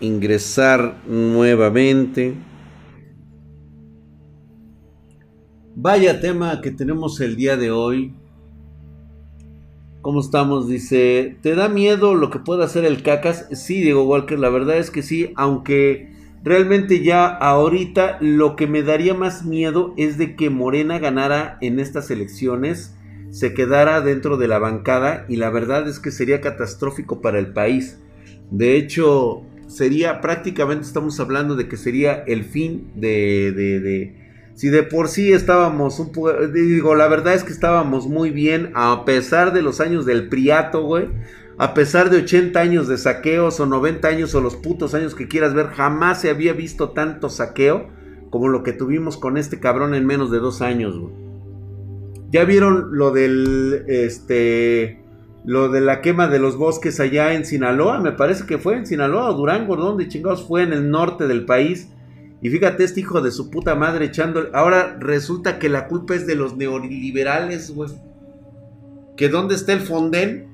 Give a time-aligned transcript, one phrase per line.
[0.00, 2.34] ingresar nuevamente.
[5.74, 8.14] Vaya tema que tenemos el día de hoy.
[10.00, 10.68] ¿Cómo estamos?
[10.68, 13.48] Dice, ¿te da miedo lo que pueda hacer el cacas?
[13.52, 16.12] Sí, Diego Walker, la verdad es que sí, aunque
[16.44, 21.80] realmente ya ahorita lo que me daría más miedo es de que Morena ganara en
[21.80, 22.96] estas elecciones,
[23.30, 27.52] se quedara dentro de la bancada y la verdad es que sería catastrófico para el
[27.52, 27.98] país.
[28.50, 34.14] De hecho, sería prácticamente, estamos hablando de que sería el fin de, de,
[34.54, 36.12] si de por sí estábamos un
[36.52, 40.82] digo, la verdad es que estábamos muy bien a pesar de los años del priato,
[40.82, 41.08] güey.
[41.58, 45.26] A pesar de 80 años de saqueos o 90 años o los putos años que
[45.26, 47.88] quieras ver, jamás se había visto tanto saqueo
[48.30, 51.14] como lo que tuvimos con este cabrón en menos de dos años, güey.
[52.30, 55.00] Ya vieron lo del, este,
[55.46, 58.84] lo de la quema de los bosques allá en Sinaloa, me parece que fue en
[58.84, 60.64] Sinaloa o Durango, ¿dónde chingados fue?
[60.64, 61.88] En el norte del país.
[62.42, 64.48] Y fíjate, este hijo de su puta madre echando.
[64.52, 67.90] Ahora resulta que la culpa es de los neoliberales, güey.
[69.16, 70.48] Que dónde está el Fonden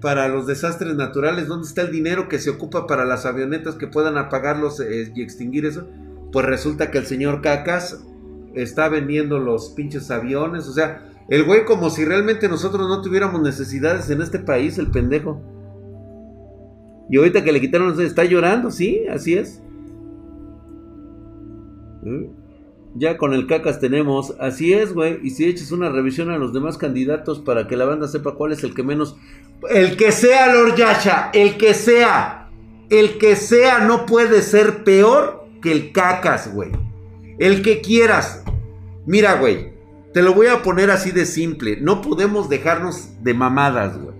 [0.00, 3.88] para los desastres naturales, dónde está el dinero que se ocupa para las avionetas que
[3.88, 5.88] puedan apagarlos eh, y extinguir eso.
[6.30, 8.04] Pues resulta que el señor Cacas
[8.54, 13.40] está vendiendo los pinches aviones, o sea, el güey como si realmente nosotros no tuviéramos
[13.40, 15.40] necesidades en este país, el pendejo.
[17.08, 19.62] Y ahorita que le quitaron, está llorando, sí, así es.
[22.02, 22.24] ¿Mm?
[22.96, 25.20] Ya con el cacas tenemos, así es, güey.
[25.22, 28.52] Y si echas una revisión a los demás candidatos para que la banda sepa cuál
[28.52, 29.16] es el que menos.
[29.70, 32.50] El que sea, Lord Yasha, el que sea.
[32.90, 36.72] El que sea no puede ser peor que el cacas, güey.
[37.38, 38.44] El que quieras.
[39.06, 39.71] Mira, güey.
[40.12, 41.78] Te lo voy a poner así de simple.
[41.80, 44.14] No podemos dejarnos de mamadas, güey.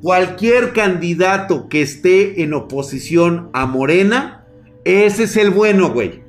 [0.00, 4.46] Cualquier candidato que esté en oposición a Morena,
[4.84, 6.22] ese es el bueno, güey.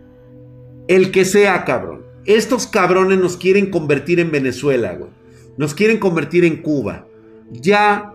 [0.88, 2.04] El que sea, cabrón.
[2.26, 5.12] Estos cabrones nos quieren convertir en Venezuela, güey.
[5.58, 7.08] Nos quieren convertir en Cuba.
[7.52, 8.14] Ya,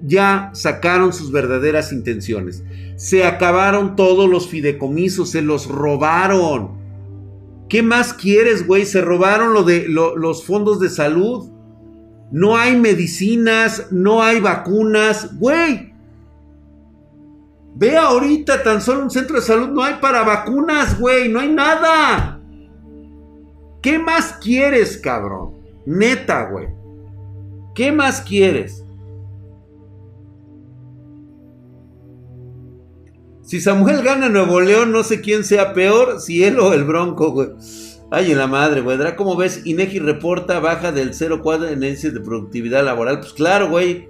[0.00, 2.64] ya sacaron sus verdaderas intenciones.
[2.96, 6.85] Se acabaron todos los fideicomisos, se los robaron.
[7.68, 8.86] ¿Qué más quieres, güey?
[8.86, 11.50] Se robaron lo de los fondos de salud.
[12.30, 15.94] No hay medicinas, no hay vacunas, güey.
[17.74, 21.52] Ve ahorita tan solo un centro de salud, no hay para vacunas, güey, no hay
[21.52, 22.40] nada.
[23.82, 25.56] ¿Qué más quieres, cabrón?
[25.84, 26.68] Neta, güey.
[27.74, 28.85] ¿Qué más quieres?
[33.46, 37.30] Si Samuel gana Nuevo León, no sé quién sea peor, si él o el Bronco,
[37.30, 37.50] güey.
[38.10, 38.98] Ay, en la madre, güey.
[39.14, 39.62] ¿Cómo ves?
[39.64, 43.20] Inegi reporta baja del 0,4 en índice de productividad laboral.
[43.20, 44.08] Pues claro, güey.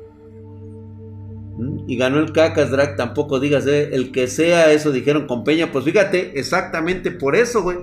[1.59, 1.85] ¿Mm?
[1.87, 2.97] Y ganó el Cacas, Drag.
[2.97, 5.71] Tampoco digas, eh, el que sea, eso dijeron con Peña.
[5.71, 7.77] Pues fíjate, exactamente por eso, güey.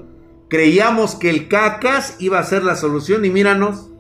[0.50, 3.92] Creíamos que el Cacas iba a ser la solución y míranos.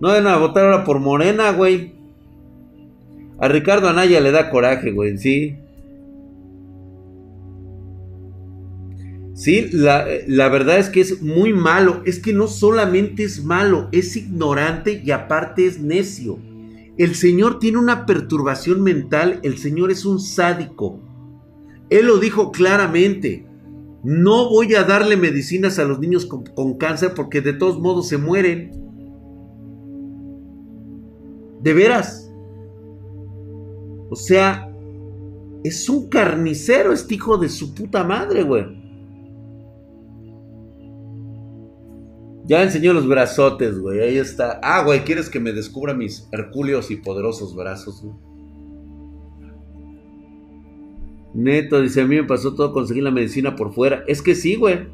[0.00, 1.92] No deben a votar ahora por Morena, güey.
[3.38, 5.58] A Ricardo Anaya le da coraje, güey, sí.
[9.40, 12.02] Sí, la, la, verdad es que es muy malo.
[12.04, 16.38] Es que no solamente es malo, es ignorante y aparte es necio.
[16.98, 21.00] El Señor tiene una perturbación mental, el Señor es un sádico.
[21.88, 23.46] Él lo dijo claramente.
[24.04, 28.08] No voy a darle medicinas a los niños con, con cáncer porque de todos modos
[28.08, 28.72] se mueren.
[31.62, 32.30] De veras.
[34.10, 34.70] O sea,
[35.64, 38.79] es un carnicero este hijo de su puta madre, güey.
[42.50, 44.00] Ya enseñó los brazotes, güey.
[44.00, 44.58] Ahí está.
[44.64, 48.16] Ah, güey, ¿quieres que me descubra mis hercúleos y poderosos brazos, güey?
[51.32, 54.02] Neto, dice, a mí me pasó todo conseguir la medicina por fuera.
[54.08, 54.88] Es que sí, güey.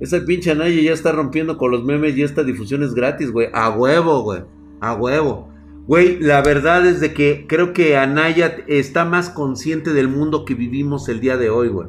[0.00, 3.48] Esa pinche Anaya ya está rompiendo con los memes y esta difusión es gratis, güey.
[3.52, 4.44] A huevo, güey.
[4.80, 5.50] A huevo.
[5.86, 10.54] Güey, la verdad es de que creo que Anaya está más consciente del mundo que
[10.54, 11.88] vivimos el día de hoy, güey.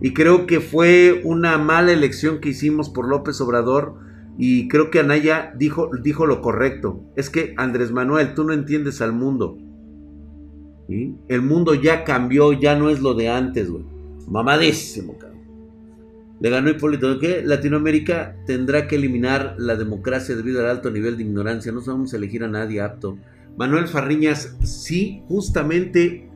[0.00, 3.96] Y creo que fue una mala elección que hicimos por López Obrador.
[4.36, 7.04] Y creo que Anaya dijo, dijo lo correcto.
[7.16, 9.58] Es que Andrés Manuel, tú no entiendes al mundo.
[10.88, 13.84] El mundo ya cambió, ya no es lo de antes, güey.
[14.28, 15.34] Mamadísimo, cabrón.
[16.40, 17.18] Le ganó Hipólito.
[17.18, 17.42] ¿Qué?
[17.42, 21.72] Latinoamérica tendrá que eliminar la democracia debido al alto nivel de ignorancia.
[21.72, 23.16] No sabemos elegir a nadie apto.
[23.56, 26.28] Manuel Farriñas, sí, justamente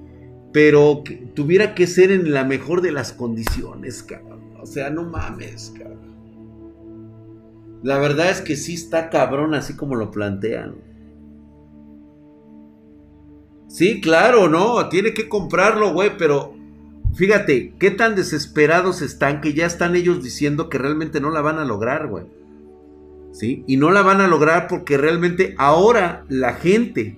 [0.53, 1.03] pero
[1.35, 4.41] tuviera que ser en la mejor de las condiciones, cabrón.
[4.61, 5.99] O sea, no mames, cabrón.
[7.83, 10.75] La verdad es que sí está cabrón así como lo plantean.
[13.69, 16.55] Sí, claro, no, tiene que comprarlo, güey, pero
[17.15, 21.59] fíjate, qué tan desesperados están que ya están ellos diciendo que realmente no la van
[21.59, 22.25] a lograr, güey.
[23.33, 23.63] ¿Sí?
[23.67, 27.17] Y no la van a lograr porque realmente ahora la gente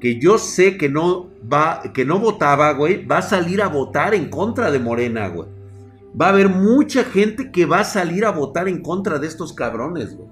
[0.00, 4.14] que yo sé que no va, que no votaba, güey, va a salir a votar
[4.14, 5.48] en contra de Morena, güey.
[6.18, 9.52] Va a haber mucha gente que va a salir a votar en contra de estos
[9.52, 10.28] cabrones, güey.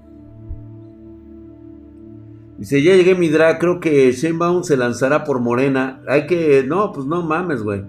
[2.57, 6.01] Dice, ya llegué mi drag, creo que Sheinbaum se lanzará por Morena.
[6.09, 7.85] Hay que, no, pues no mames, güey.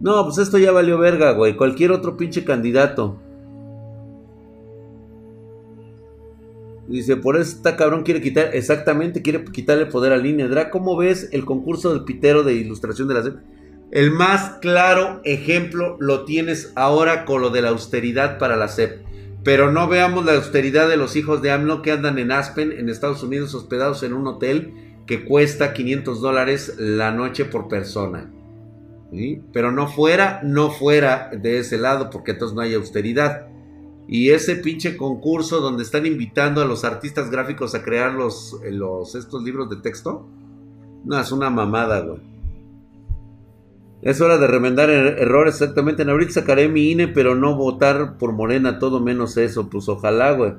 [0.00, 1.56] No, pues esto ya valió verga, güey.
[1.56, 3.16] Cualquier otro pinche candidato.
[6.88, 10.70] Dice, por eso está cabrón, quiere quitar, exactamente, quiere quitarle poder a Línea Drag.
[10.70, 13.36] ¿Cómo ves el concurso del pitero de ilustración de la SEP?
[13.90, 19.02] El más claro ejemplo lo tienes ahora con lo de la austeridad para la SEP.
[19.44, 22.88] Pero no veamos la austeridad de los hijos de AMLO que andan en Aspen, en
[22.88, 24.72] Estados Unidos, hospedados en un hotel
[25.06, 28.30] que cuesta 500 dólares la noche por persona.
[29.52, 33.46] Pero no fuera, no fuera de ese lado, porque entonces no hay austeridad.
[34.06, 39.14] Y ese pinche concurso donde están invitando a los artistas gráficos a crear los, los
[39.14, 40.28] estos libros de texto.
[41.04, 42.34] No, es una mamada, güey.
[44.02, 46.02] Es hora de remendar er-, errores, exactamente.
[46.02, 49.70] En abril sacaré mi INE, pero no votar por Morena, todo menos eso.
[49.70, 50.52] Pues ojalá, güey.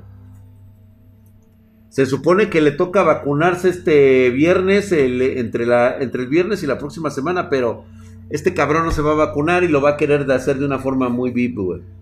[1.88, 7.48] Se supone que le toca vacunarse este viernes, entre, el viernes y la próxima semana,
[7.48, 7.84] pero
[8.28, 10.78] este cabrón no se va a vacunar y lo va a querer hacer de una
[10.78, 11.95] forma muy VIP, güey.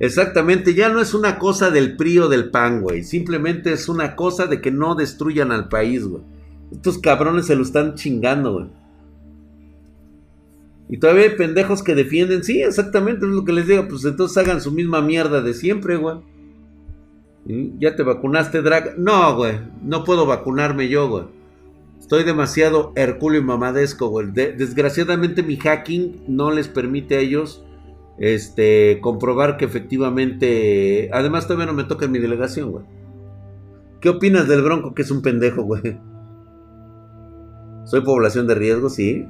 [0.00, 3.02] Exactamente, ya no es una cosa del PRI del PAN, güey.
[3.02, 6.22] Simplemente es una cosa de que no destruyan al país, güey.
[6.70, 8.66] Estos cabrones se lo están chingando, güey.
[10.88, 12.44] Y todavía hay pendejos que defienden.
[12.44, 13.88] Sí, exactamente, es lo que les digo.
[13.88, 16.16] Pues entonces hagan su misma mierda de siempre, güey.
[17.78, 18.98] ¿Ya te vacunaste, Drag?
[18.98, 19.58] No, güey.
[19.82, 21.24] No puedo vacunarme yo, güey.
[21.98, 24.30] Estoy demasiado hercúleo y mamadesco, güey.
[24.30, 27.64] desgraciadamente mi hacking no les permite a ellos
[28.18, 31.10] este, comprobar que efectivamente...
[31.12, 32.84] Además todavía no me toca en mi delegación, güey.
[34.00, 35.98] ¿Qué opinas del Bronco que es un pendejo, güey?
[37.84, 39.26] Soy población de riesgo, sí.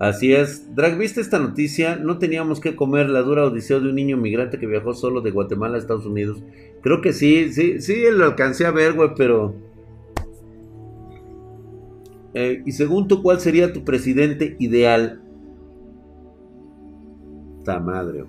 [0.00, 0.74] Así es.
[0.74, 1.96] Drag, ¿viste esta noticia?
[1.96, 5.30] No teníamos que comer la dura odisea de un niño migrante que viajó solo de
[5.30, 6.42] Guatemala a Estados Unidos.
[6.82, 9.54] Creo que sí, sí, sí, lo alcancé a ver, güey, pero...
[12.34, 15.20] Eh, y según tú, ¿cuál sería tu presidente ideal?
[17.64, 18.24] Ta madre.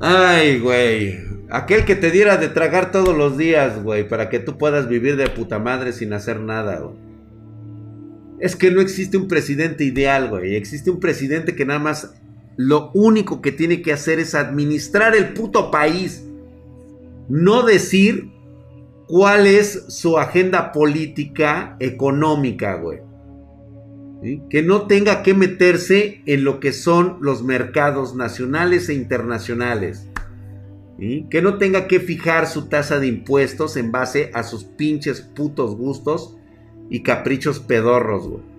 [0.00, 1.18] Ay, güey.
[1.50, 5.16] Aquel que te diera de tragar todos los días, güey, para que tú puedas vivir
[5.16, 6.82] de puta madre sin hacer nada.
[8.40, 10.56] Es que no existe un presidente ideal, güey.
[10.56, 12.14] Existe un presidente que nada más
[12.56, 16.24] lo único que tiene que hacer es administrar el puto país.
[17.28, 18.33] No decir
[19.14, 22.98] cuál es su agenda política económica, güey.
[24.50, 30.08] Que no tenga que meterse en lo que son los mercados nacionales e internacionales.
[30.98, 35.76] Que no tenga que fijar su tasa de impuestos en base a sus pinches putos
[35.76, 36.36] gustos
[36.90, 38.53] y caprichos pedorros, güey.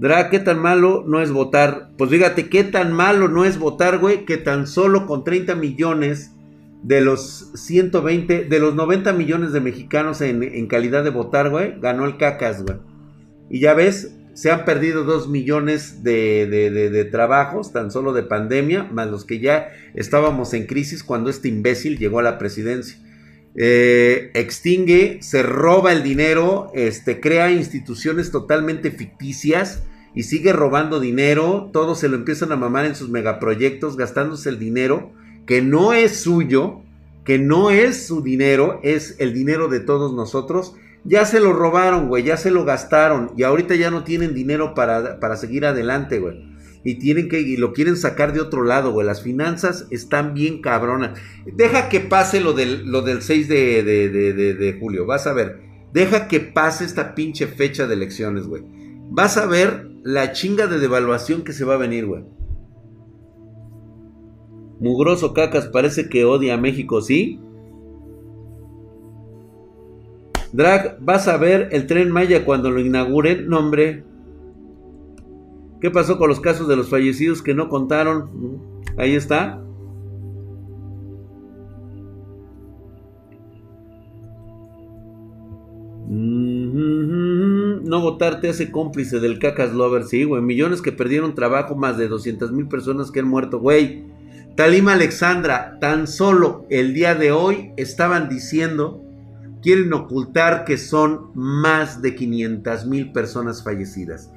[0.00, 1.90] Dra, ¿qué tan malo no es votar?
[1.98, 4.24] Pues fíjate, ¿qué tan malo no es votar, güey?
[4.24, 6.32] Que tan solo con 30 millones
[6.82, 12.06] de los 120, de los 90 millones de mexicanos en, calidad de votar, güey, ganó
[12.06, 12.78] el cacas, güey.
[13.50, 18.84] Y ya ves, se han perdido 2 millones de, de, trabajos, tan solo de pandemia,
[18.84, 22.98] más los que ya estábamos en crisis cuando este imbécil llegó a la presidencia.
[23.56, 29.82] Eh, extingue, se roba el dinero, este, crea instituciones totalmente ficticias
[30.14, 34.58] y sigue robando dinero, todos se lo empiezan a mamar en sus megaproyectos, gastándose el
[34.58, 35.12] dinero
[35.46, 36.82] que no es suyo,
[37.24, 40.74] que no es su dinero, es el dinero de todos nosotros.
[41.02, 44.74] Ya se lo robaron, güey, ya se lo gastaron y ahorita ya no tienen dinero
[44.74, 46.49] para, para seguir adelante, güey.
[46.82, 49.06] Y tienen que, y lo quieren sacar de otro lado, güey.
[49.06, 51.18] Las finanzas están bien cabronas.
[51.44, 55.06] Deja que pase lo del, lo del 6 de, de julio.
[55.06, 55.60] Vas a ver.
[55.92, 58.62] Deja que pase esta pinche fecha de elecciones, güey.
[59.10, 62.24] Vas a ver la chinga de devaluación que se va a venir, güey.
[64.80, 67.38] Mugroso Cacas parece que odia a México, ¿sí?
[70.52, 73.48] Drag, vas a ver el tren Maya cuando lo inauguren.
[73.48, 74.04] No, hombre.
[75.80, 78.28] ¿Qué pasó con los casos de los fallecidos que no contaron?
[78.96, 79.62] Ahí está.
[87.90, 90.04] no votar te hace cómplice del cacas lover.
[90.04, 90.40] Sí, güey.
[90.40, 94.06] Millones que perdieron trabajo, más de 200 mil personas que han muerto, güey.
[94.56, 99.02] Talima Alexandra, tan solo el día de hoy estaban diciendo,
[99.62, 104.30] quieren ocultar que son más de 500 mil personas fallecidas.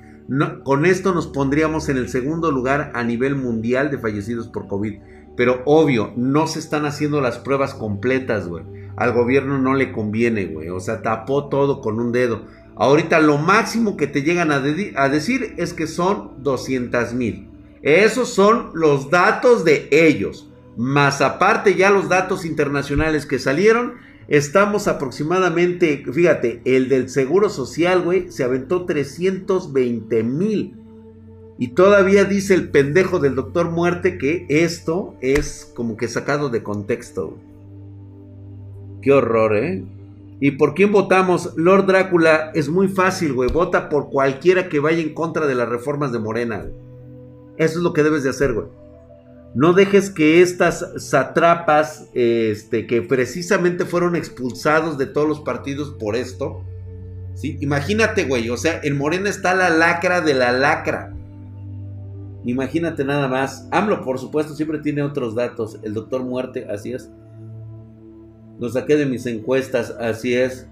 [0.63, 4.99] Con esto nos pondríamos en el segundo lugar a nivel mundial de fallecidos por COVID.
[5.35, 8.63] Pero obvio, no se están haciendo las pruebas completas, güey.
[8.95, 10.69] Al gobierno no le conviene, güey.
[10.69, 12.43] O sea, tapó todo con un dedo.
[12.75, 14.63] Ahorita lo máximo que te llegan a,
[14.95, 17.49] a decir es que son 200 mil.
[17.81, 20.49] Esos son los datos de ellos.
[20.77, 23.95] Más aparte ya los datos internacionales que salieron,
[24.27, 30.75] estamos aproximadamente, fíjate, el del Seguro Social, güey, se aventó 320 mil.
[31.57, 36.63] Y todavía dice el pendejo del doctor muerte que esto es como que sacado de
[36.63, 37.37] contexto.
[39.01, 39.83] Qué horror, ¿eh?
[40.39, 41.53] ¿Y por quién votamos?
[41.55, 43.49] Lord Drácula es muy fácil, güey.
[43.49, 46.65] Vota por cualquiera que vaya en contra de las reformas de Morena.
[47.57, 48.67] Eso es lo que debes de hacer, güey.
[49.55, 56.15] No dejes que estas satrapas, este, que precisamente fueron expulsados de todos los partidos por
[56.15, 56.63] esto.
[57.35, 57.57] ¿sí?
[57.61, 58.49] Imagínate, güey.
[58.49, 61.13] O sea, en Morena está la lacra de la lacra.
[62.45, 63.67] Imagínate nada más.
[63.71, 65.79] AMLO, por supuesto, siempre tiene otros datos.
[65.83, 67.09] El doctor Muerte, así es.
[68.59, 70.67] Lo saqué de mis encuestas, así es.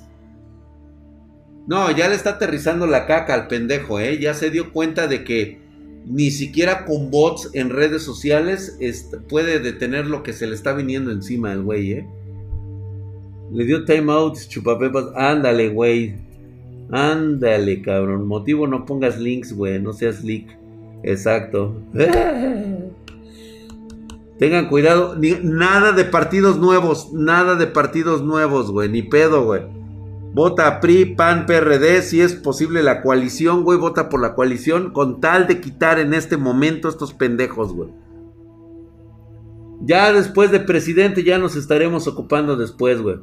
[1.67, 4.19] No, ya le está aterrizando la caca al pendejo, ¿eh?
[4.19, 5.60] Ya se dio cuenta de que
[6.05, 8.77] ni siquiera con bots en redes sociales
[9.29, 12.07] puede detener lo que se le está viniendo encima al güey, ¿eh?
[13.51, 15.07] Le dio timeout, chupapepas.
[15.15, 16.15] Ándale, güey.
[16.89, 18.25] Ándale, cabrón.
[18.25, 19.79] Motivo no pongas links, güey.
[19.81, 20.45] No seas leak.
[21.03, 21.75] Exacto.
[24.39, 25.17] Tengan cuidado.
[25.43, 27.11] nada de partidos nuevos.
[27.11, 28.87] Nada de partidos nuevos, güey.
[28.87, 29.63] Ni pedo, güey.
[30.33, 32.01] Vota PRI, PAN, PRD.
[32.01, 33.77] Si es posible la coalición, güey.
[33.77, 34.91] Vota por la coalición.
[34.91, 37.89] Con tal de quitar en este momento estos pendejos, güey.
[39.81, 43.17] Ya después de presidente, ya nos estaremos ocupando después, güey.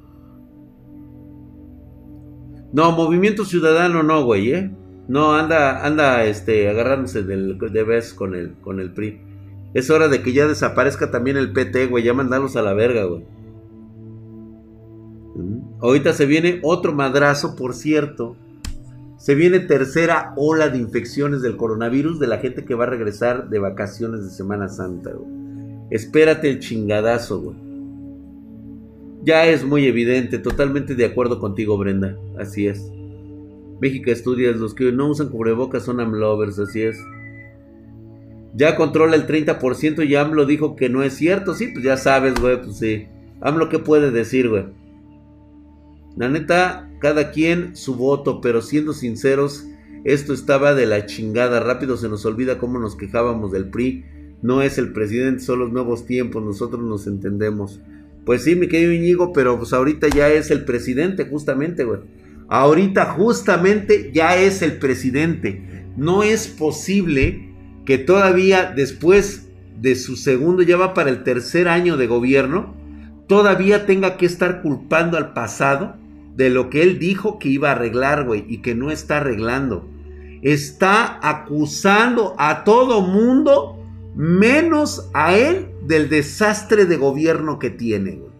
[2.72, 4.70] No, Movimiento Ciudadano no, güey, ¿eh?
[5.06, 9.22] No, anda, anda, este, agarrándose del, de vez con el, con el PRI.
[9.72, 12.04] Es hora de que ya desaparezca también el PT, güey.
[12.04, 13.24] Ya mandarlos a la verga, güey.
[15.36, 15.67] Mm.
[15.80, 18.36] Ahorita se viene otro madrazo, por cierto.
[19.16, 23.48] Se viene tercera ola de infecciones del coronavirus de la gente que va a regresar
[23.48, 25.30] de vacaciones de Semana Santa, güey.
[25.90, 27.56] Espérate el chingadazo, güey.
[29.24, 32.16] Ya es muy evidente, totalmente de acuerdo contigo, Brenda.
[32.38, 32.90] Así es.
[33.80, 36.98] México Estudias, los que no usan cubrebocas son amlovers, así es.
[38.54, 41.54] Ya controla el 30% y AMLO dijo que no es cierto.
[41.54, 43.06] Sí, pues ya sabes, güey, pues sí.
[43.40, 44.64] AMLO, ¿qué puede decir, güey?
[46.18, 49.66] La neta, cada quien su voto, pero siendo sinceros,
[50.02, 51.60] esto estaba de la chingada.
[51.60, 54.04] Rápido se nos olvida cómo nos quejábamos del PRI.
[54.42, 57.80] No es el presidente, son los nuevos tiempos, nosotros nos entendemos.
[58.24, 62.00] Pues sí, mi querido Íñigo, pero pues ahorita ya es el presidente, justamente, güey.
[62.48, 65.86] Ahorita justamente ya es el presidente.
[65.96, 67.52] No es posible
[67.86, 69.46] que todavía después
[69.80, 72.74] de su segundo, ya va para el tercer año de gobierno,
[73.28, 75.94] todavía tenga que estar culpando al pasado
[76.38, 79.88] de lo que él dijo que iba a arreglar, güey, y que no está arreglando.
[80.40, 83.76] Está acusando a todo mundo,
[84.14, 88.30] menos a él, del desastre de gobierno que tiene, güey.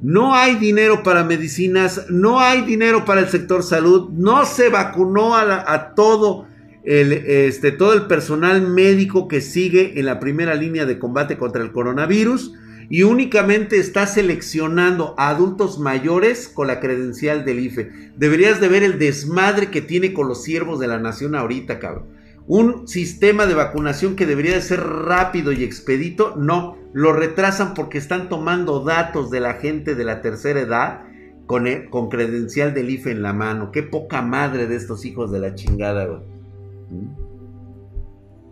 [0.00, 5.34] No hay dinero para medicinas, no hay dinero para el sector salud, no se vacunó
[5.34, 6.46] a, a todo
[6.84, 11.62] el, este, todo el personal médico que sigue en la primera línea de combate contra
[11.62, 12.54] el coronavirus
[12.88, 17.90] y únicamente está seleccionando a adultos mayores con la credencial del IFE.
[18.16, 22.16] Deberías de ver el desmadre que tiene con los siervos de la nación ahorita, cabrón.
[22.46, 27.98] Un sistema de vacunación que debería de ser rápido y expedito, no, lo retrasan porque
[27.98, 31.02] están tomando datos de la gente de la tercera edad
[31.46, 33.72] con, con credencial del IFE en la mano.
[33.72, 36.20] Qué poca madre de estos hijos de la chingada, güey.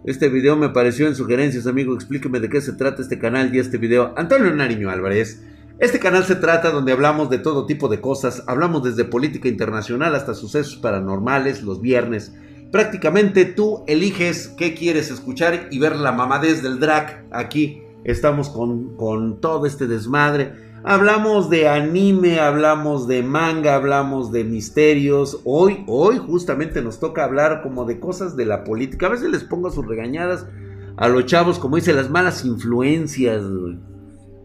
[0.04, 1.94] Este video me apareció en sugerencias, amigo.
[1.94, 4.12] Explíqueme de qué se trata este canal y este video.
[4.18, 5.42] Antonio Nariño Álvarez.
[5.78, 8.44] Este canal se trata donde hablamos de todo tipo de cosas.
[8.46, 12.34] Hablamos desde política internacional hasta sucesos paranormales los viernes.
[12.70, 17.24] Prácticamente tú eliges qué quieres escuchar y ver la mamadez del drag.
[17.30, 20.52] Aquí estamos con, con todo este desmadre.
[20.86, 25.40] Hablamos de anime, hablamos de manga, hablamos de misterios.
[25.44, 29.06] Hoy, hoy justamente nos toca hablar como de cosas de la política.
[29.06, 30.46] A veces les pongo sus regañadas
[30.98, 33.42] a los chavos, como dice, las malas influencias,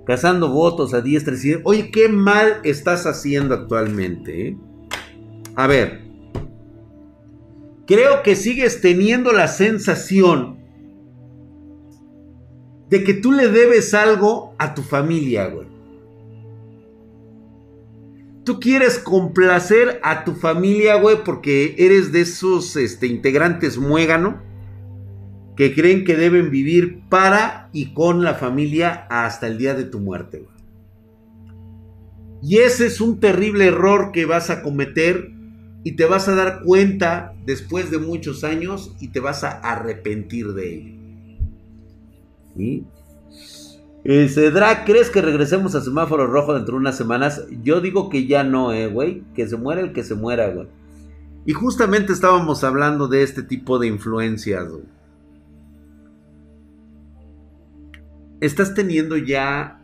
[0.05, 4.48] cazando votos a diestra y Oye, qué mal estás haciendo actualmente.
[4.48, 4.58] Eh?
[5.55, 6.05] A ver,
[7.86, 10.58] creo que sigues teniendo la sensación
[12.89, 15.68] de que tú le debes algo a tu familia, güey.
[18.49, 24.41] Tú quieres complacer a tu familia, güey, porque eres de esos este, integrantes muégano
[25.55, 29.99] que creen que deben vivir para y con la familia hasta el día de tu
[29.99, 30.47] muerte.
[32.41, 35.29] Y ese es un terrible error que vas a cometer
[35.83, 40.53] y te vas a dar cuenta después de muchos años y te vas a arrepentir
[40.53, 40.93] de ello.
[42.57, 42.83] ¿Sí?
[44.03, 47.45] Dice, Drac, ¿crees que regresemos a semáforo rojo dentro de unas semanas?
[47.63, 49.23] Yo digo que ya no, eh, güey.
[49.35, 50.67] Que se muera el que se muera, güey.
[51.45, 54.83] Y justamente estábamos hablando de este tipo de influencias, güey.
[58.39, 59.81] Estás teniendo ya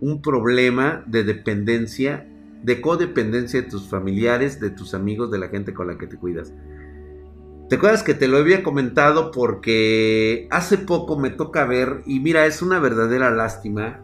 [0.00, 2.28] un problema de dependencia,
[2.62, 6.16] de codependencia de tus familiares, de tus amigos, de la gente con la que te
[6.16, 6.52] cuidas.
[7.74, 9.32] ¿Te acuerdas que te lo había comentado?
[9.32, 14.00] Porque hace poco me toca ver, y mira, es una verdadera lástima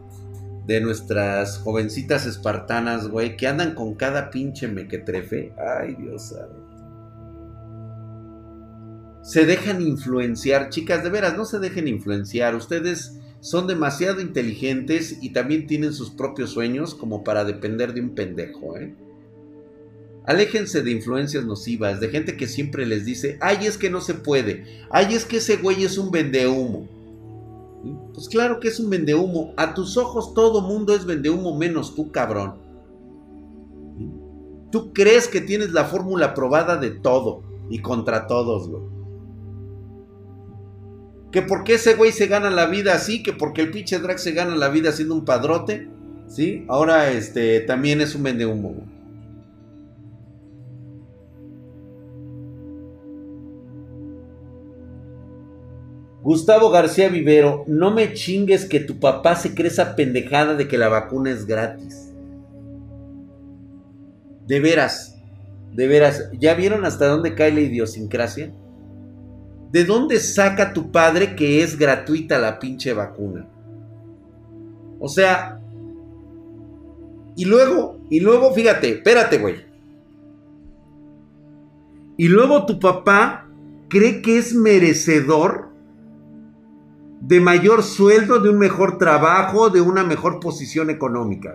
[0.67, 5.53] de nuestras jovencitas espartanas, güey, que andan con cada pinche mequetrefe.
[5.57, 6.51] Ay, Dios sabe.
[9.23, 12.57] Se dejan influenciar, chicas, de veras, no se dejen influenciar.
[12.57, 18.17] Ustedes son demasiado inteligentes y también tienen sus propios sueños como para depender de un
[18.17, 18.97] pendejo, ¿eh?
[20.27, 24.15] Aléjense de influencias nocivas, de gente que siempre les dice, ay, es que no se
[24.15, 26.87] puede, ay, es que ese güey es un vendehumo.
[28.13, 32.13] Pues claro que es un vendehumo, a tus ojos todo mundo es vendehumo menos tú,
[32.13, 32.55] cabrón.
[34.71, 38.83] Tú crees que tienes la fórmula probada de todo y contra todos, güey.
[41.33, 44.33] Que porque ese güey se gana la vida así, que porque el pinche drag se
[44.33, 45.89] gana la vida siendo un padrote,
[46.29, 46.65] ¿sí?
[46.69, 48.90] Ahora este también es un vendehumo, güey.
[56.23, 60.77] Gustavo García Vivero, no me chingues que tu papá se cree esa pendejada de que
[60.77, 62.13] la vacuna es gratis.
[64.47, 65.17] De veras,
[65.73, 68.53] de veras, ¿ya vieron hasta dónde cae la idiosincrasia?
[69.73, 73.49] ¿De dónde saca tu padre que es gratuita la pinche vacuna?
[74.99, 75.59] O sea,
[77.35, 79.57] y luego, y luego, fíjate, espérate, güey.
[82.19, 83.49] Y luego tu papá
[83.89, 85.70] cree que es merecedor
[87.21, 91.55] de mayor sueldo, de un mejor trabajo, de una mejor posición económica.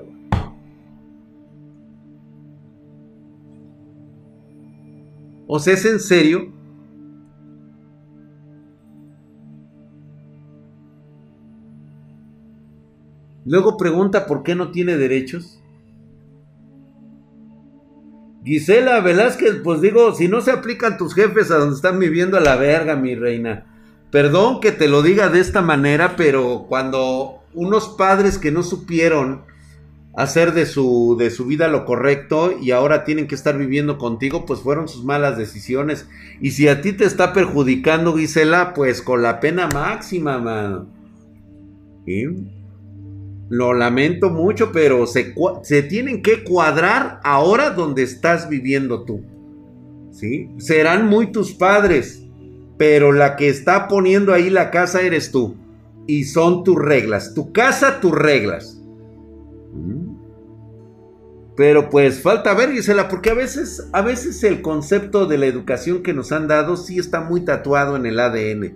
[5.47, 6.51] O sea, ¿es en serio?
[13.45, 15.62] Luego pregunta por qué no tiene derechos.
[18.43, 22.41] Gisela Velázquez, pues digo, si no se aplican tus jefes a donde están viviendo a
[22.41, 23.74] la verga, mi reina.
[24.15, 29.41] Perdón que te lo diga de esta manera, pero cuando unos padres que no supieron
[30.15, 34.45] hacer de su, de su vida lo correcto y ahora tienen que estar viviendo contigo,
[34.45, 36.08] pues fueron sus malas decisiones.
[36.39, 40.88] Y si a ti te está perjudicando, Gisela, pues con la pena máxima, mano.
[43.49, 49.25] Lo lamento mucho, pero se, se, tienen que cuadrar ahora donde estás viviendo tú.
[50.13, 50.51] ¿Sí?
[50.58, 52.24] Serán muy tus padres,
[52.77, 55.55] pero la que está poniendo ahí la casa eres tú.
[56.07, 57.33] Y son tus reglas.
[57.33, 58.79] Tu casa, tus reglas.
[59.73, 60.15] Mm.
[61.55, 66.03] Pero pues falta ver, Gisela, porque a veces, a veces el concepto de la educación
[66.03, 68.73] que nos han dado sí está muy tatuado en el ADN.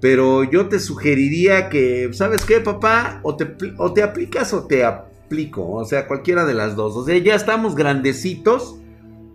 [0.00, 3.20] Pero yo te sugeriría que, ¿sabes qué, papá?
[3.22, 5.70] O te, o te aplicas o te aplico.
[5.70, 6.96] O sea, cualquiera de las dos.
[6.96, 8.81] O sea, ya estamos grandecitos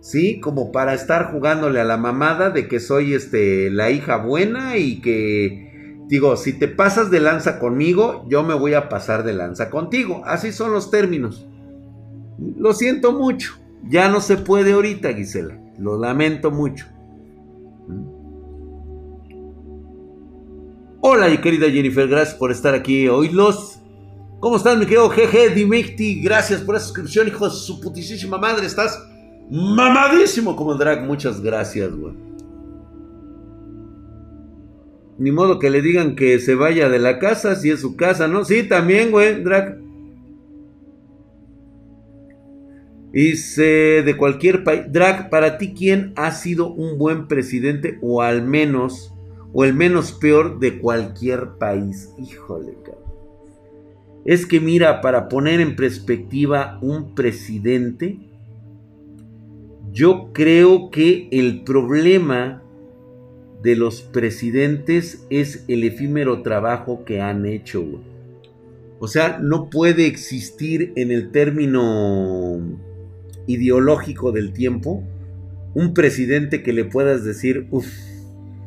[0.00, 0.40] ¿sí?
[0.40, 5.00] Como para estar jugándole a la mamada de que soy este, la hija buena y
[5.00, 9.70] que, digo, si te pasas de lanza conmigo, yo me voy a pasar de lanza
[9.70, 10.22] contigo.
[10.24, 11.46] Así son los términos.
[12.38, 13.58] Lo siento mucho.
[13.88, 15.58] Ya no se puede ahorita, Gisela.
[15.78, 16.86] Lo lamento mucho.
[21.00, 23.28] Hola, mi querida Jennifer, gracias por estar aquí hoy.
[23.28, 23.78] Los,
[24.40, 26.20] ¿cómo estás, mi querido GG Dimecti?
[26.20, 28.66] Gracias por esa suscripción, hijo de su putísima madre.
[28.66, 28.98] ¿Estás
[29.50, 31.04] Mamadísimo como drag.
[31.04, 32.14] Muchas gracias, güey.
[35.18, 38.28] Ni modo que le digan que se vaya de la casa si es su casa,
[38.28, 38.44] ¿no?
[38.44, 39.78] Sí, también, güey, drag.
[43.12, 44.82] Dice de cualquier país.
[44.92, 49.12] Drag, para ti, ¿quién ha sido un buen presidente o al menos,
[49.52, 52.10] o el menos peor de cualquier país?
[52.18, 53.08] Híjole, cabrón.
[54.24, 58.27] Es que mira, para poner en perspectiva un presidente,
[59.98, 62.62] yo creo que el problema
[63.64, 67.84] de los presidentes es el efímero trabajo que han hecho,
[69.00, 72.78] O sea, no puede existir en el término
[73.48, 75.02] ideológico del tiempo
[75.74, 77.88] un presidente que le puedas decir, uff,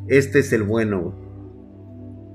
[0.10, 1.16] este es el bueno,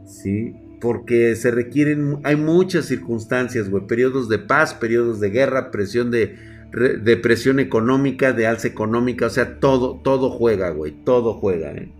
[0.06, 0.54] ¿sí?
[0.80, 6.55] Porque se requieren, hay muchas circunstancias, güey, periodos de paz, periodos de guerra, presión de,
[6.72, 11.92] de presión económica, de alza económica, o sea, todo, todo juega, güey, todo juega, ¿eh?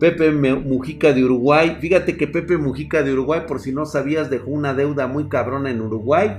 [0.00, 4.50] Pepe Mujica de Uruguay, fíjate que Pepe Mujica de Uruguay, por si no sabías, dejó
[4.50, 6.38] una deuda muy cabrona en Uruguay,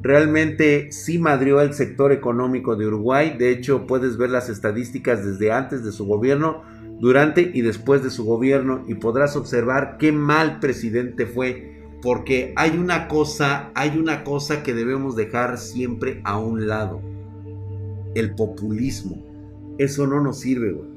[0.00, 5.52] realmente sí madrió el sector económico de Uruguay, de hecho puedes ver las estadísticas desde
[5.52, 6.62] antes de su gobierno,
[7.00, 12.76] durante y después de su gobierno y podrás observar qué mal presidente fue, porque hay
[12.76, 17.00] una cosa, hay una cosa que debemos dejar siempre a un lado,
[18.14, 19.24] el populismo.
[19.78, 20.88] Eso no nos sirve, güey.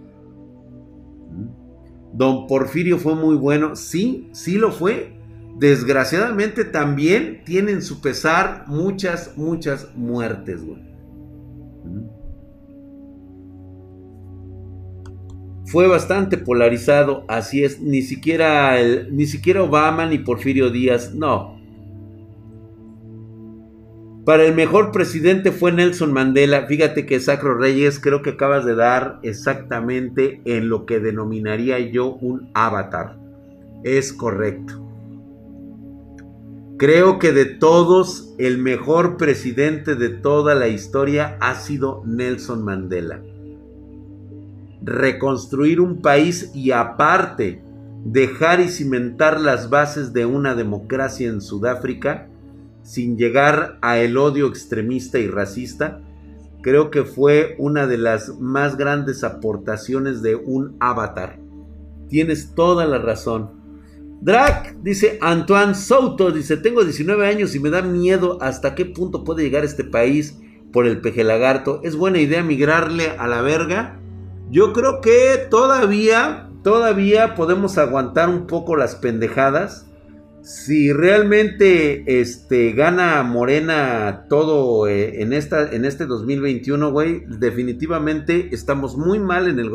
[1.31, 2.17] ¿Mm?
[2.17, 5.13] Don Porfirio fue muy bueno, sí, sí lo fue.
[5.59, 10.94] Desgraciadamente también tienen su pesar muchas, muchas muertes, güey.
[15.65, 18.77] Fue bastante polarizado, así es, ni siquiera,
[19.09, 21.55] ni siquiera Obama ni Porfirio Díaz, no.
[24.25, 26.65] Para el mejor presidente fue Nelson Mandela.
[26.65, 32.13] Fíjate que Sacro Reyes creo que acabas de dar exactamente en lo que denominaría yo
[32.13, 33.17] un avatar.
[33.83, 34.81] Es correcto.
[36.77, 43.21] Creo que de todos el mejor presidente de toda la historia ha sido Nelson Mandela
[44.85, 47.61] reconstruir un país y aparte
[48.05, 52.29] dejar y cimentar las bases de una democracia en Sudáfrica
[52.83, 56.01] sin llegar a el odio extremista y racista,
[56.61, 61.39] creo que fue una de las más grandes aportaciones de un avatar.
[62.07, 63.49] Tienes toda la razón.
[64.21, 69.23] Drac, dice Antoine Souto, dice, tengo 19 años y me da miedo hasta qué punto
[69.23, 70.39] puede llegar este país
[70.71, 71.81] por el peje lagarto.
[71.83, 73.99] ¿Es buena idea migrarle a la verga?
[74.49, 79.87] Yo creo que todavía, todavía podemos aguantar un poco las pendejadas.
[80.43, 88.97] Si realmente este, gana Morena todo eh, en, esta, en este 2021, güey, definitivamente estamos
[88.97, 89.71] muy mal en el...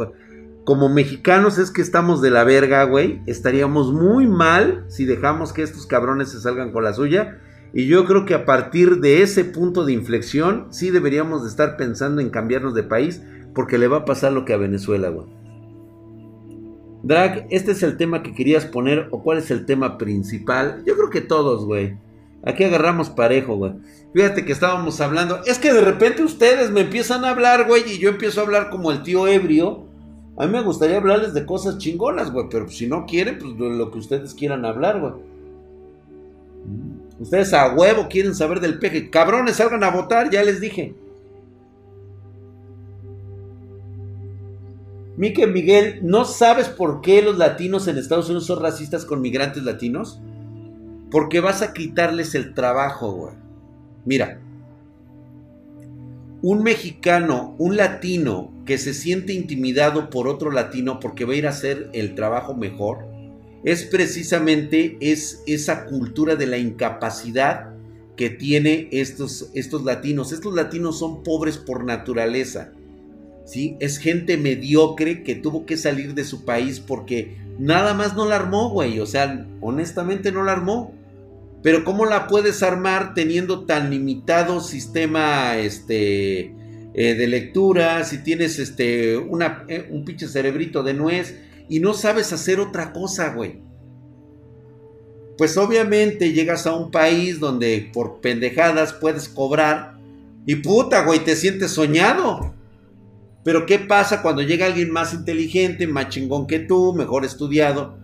[0.64, 3.22] Como mexicanos es que estamos de la verga, güey.
[3.26, 7.40] Estaríamos muy mal si dejamos que estos cabrones se salgan con la suya.
[7.72, 11.76] Y yo creo que a partir de ese punto de inflexión, sí deberíamos de estar
[11.76, 13.22] pensando en cambiarnos de país
[13.54, 15.26] porque le va a pasar lo que a Venezuela, güey.
[17.02, 20.82] Drag, ¿este es el tema que querías poner o cuál es el tema principal?
[20.86, 21.96] Yo creo que todos, güey.
[22.44, 23.72] Aquí agarramos parejo, güey.
[24.12, 25.40] Fíjate que estábamos hablando.
[25.46, 28.70] Es que de repente ustedes me empiezan a hablar, güey, y yo empiezo a hablar
[28.70, 29.86] como el tío ebrio.
[30.36, 33.90] A mí me gustaría hablarles de cosas chingonas, güey, pero si no quieren, pues lo
[33.90, 35.12] que ustedes quieran hablar, güey.
[37.18, 39.10] Ustedes a huevo quieren saber del peje.
[39.10, 40.94] Cabrones, salgan a votar, ya les dije.
[45.20, 49.62] Mike Miguel, ¿no sabes por qué los latinos en Estados Unidos son racistas con migrantes
[49.64, 50.18] latinos?
[51.10, 53.34] Porque vas a quitarles el trabajo, güey.
[54.06, 54.40] Mira,
[56.40, 61.46] un mexicano, un latino que se siente intimidado por otro latino porque va a ir
[61.46, 63.04] a hacer el trabajo mejor,
[63.62, 67.74] es precisamente es esa cultura de la incapacidad
[68.16, 70.32] que tiene estos, estos latinos.
[70.32, 72.72] Estos latinos son pobres por naturaleza.
[73.80, 78.36] Es gente mediocre que tuvo que salir de su país porque nada más no la
[78.36, 79.00] armó, güey.
[79.00, 80.94] O sea, honestamente no la armó.
[81.62, 86.54] Pero ¿cómo la puedes armar teniendo tan limitado sistema este,
[86.94, 88.02] eh, de lectura?
[88.04, 91.36] Si tienes este, eh, un pinche cerebrito de nuez
[91.68, 93.60] y no sabes hacer otra cosa, güey.
[95.36, 99.98] Pues obviamente llegas a un país donde por pendejadas puedes cobrar
[100.46, 102.54] y puta, güey, te sientes soñado.
[103.42, 107.96] Pero ¿qué pasa cuando llega alguien más inteligente, más chingón que tú, mejor estudiado?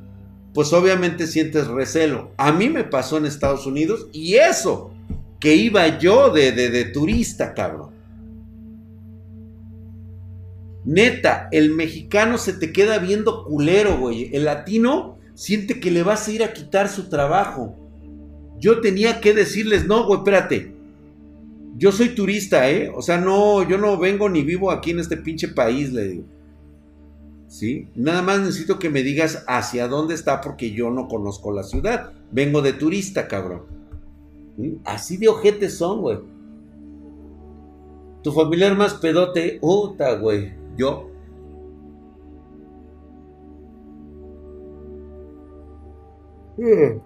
[0.54, 2.32] Pues obviamente sientes recelo.
[2.38, 4.94] A mí me pasó en Estados Unidos y eso,
[5.38, 7.90] que iba yo de, de, turista, cabrón.
[10.86, 14.30] Neta, el mexicano se te queda viendo culero, güey.
[14.34, 17.76] El latino siente que le vas a ir a quitar su trabajo.
[18.58, 20.75] Yo tenía que decirles, no, güey, espérate
[21.76, 22.90] yo soy turista, ¿eh?
[22.94, 26.24] O sea, no, yo no vengo ni vivo aquí en este pinche país, le digo.
[27.48, 27.88] ¿Sí?
[27.94, 32.12] Nada más necesito que me digas hacia dónde está porque yo no conozco la ciudad.
[32.32, 33.62] Vengo de turista, cabrón.
[34.84, 36.18] Así de ojetes son, güey.
[38.22, 40.54] Tu familiar más pedote, puta, güey.
[40.76, 41.10] Yo.
[46.58, 47.00] Eh.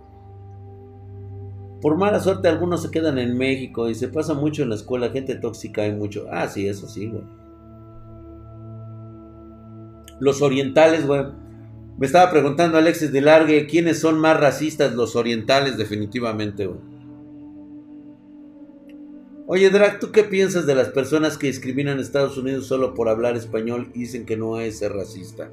[1.80, 5.10] Por mala suerte algunos se quedan en México y se pasa mucho en la escuela,
[5.10, 6.26] gente tóxica hay mucho.
[6.30, 7.24] Ah, sí, eso sí, güey.
[10.18, 11.24] Los orientales, güey.
[11.98, 14.94] Me estaba preguntando Alexis de Largue, ¿quiénes son más racistas?
[14.94, 16.80] Los orientales, definitivamente, güey.
[19.46, 23.08] Oye, Drag, ¿tú qué piensas de las personas que discriminan a Estados Unidos solo por
[23.08, 25.50] hablar español y dicen que no es ser racista?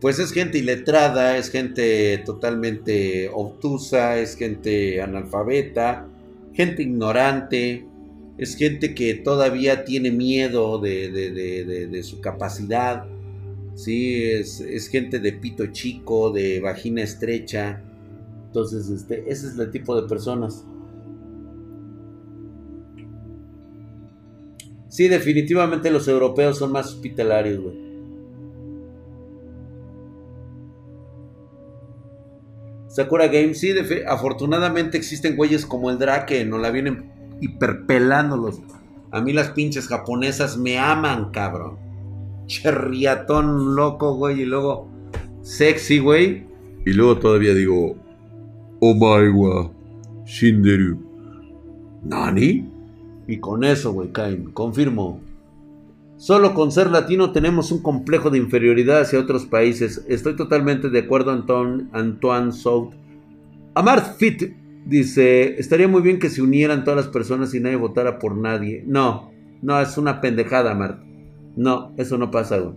[0.00, 6.06] Pues es gente iletrada, es gente totalmente obtusa, es gente analfabeta,
[6.52, 7.86] gente ignorante,
[8.36, 13.06] es gente que todavía tiene miedo de, su capacidad,
[13.74, 14.22] ¿sí?
[14.22, 17.82] Es, es, gente de pito chico, de vagina estrecha.
[18.48, 20.64] Entonces, este, ese es el tipo de personas.
[24.88, 27.85] Sí, definitivamente los europeos son más hospitalarios, güey.
[32.96, 33.74] Sakura Games, sí,
[34.08, 37.10] afortunadamente existen güeyes como el Drake, no la vienen
[37.42, 38.62] hiperpelándolos.
[39.10, 41.76] A mí las pinches japonesas me aman, cabrón.
[42.46, 44.88] Cherriatón loco, güey, y luego
[45.42, 46.46] sexy, güey.
[46.86, 47.96] Y luego todavía digo,
[48.80, 49.72] oh my god,
[50.24, 50.98] Shinderu.
[52.02, 52.66] ¿Nani?
[53.28, 54.52] Y con eso, güey, caen.
[54.52, 55.20] Confirmo.
[56.16, 60.04] Solo con ser latino tenemos un complejo de inferioridad hacia otros países.
[60.08, 62.94] Estoy totalmente de acuerdo, Antoine, Antoine Sout.
[63.74, 64.54] Amart Fit
[64.86, 68.82] dice, estaría muy bien que se unieran todas las personas y nadie votara por nadie.
[68.86, 71.02] No, no, es una pendejada, Amart.
[71.54, 72.74] No, eso no pasa, güey.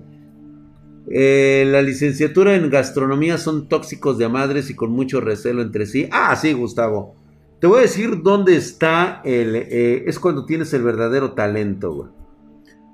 [1.12, 6.10] Eh, la licenciatura en gastronomía son tóxicos de madres y con mucho recelo entre sí.
[6.12, 7.15] Ah, sí, Gustavo.
[7.62, 9.56] Te voy a decir dónde está el...
[9.56, 12.18] Eh, es cuando tienes el verdadero talento, güey.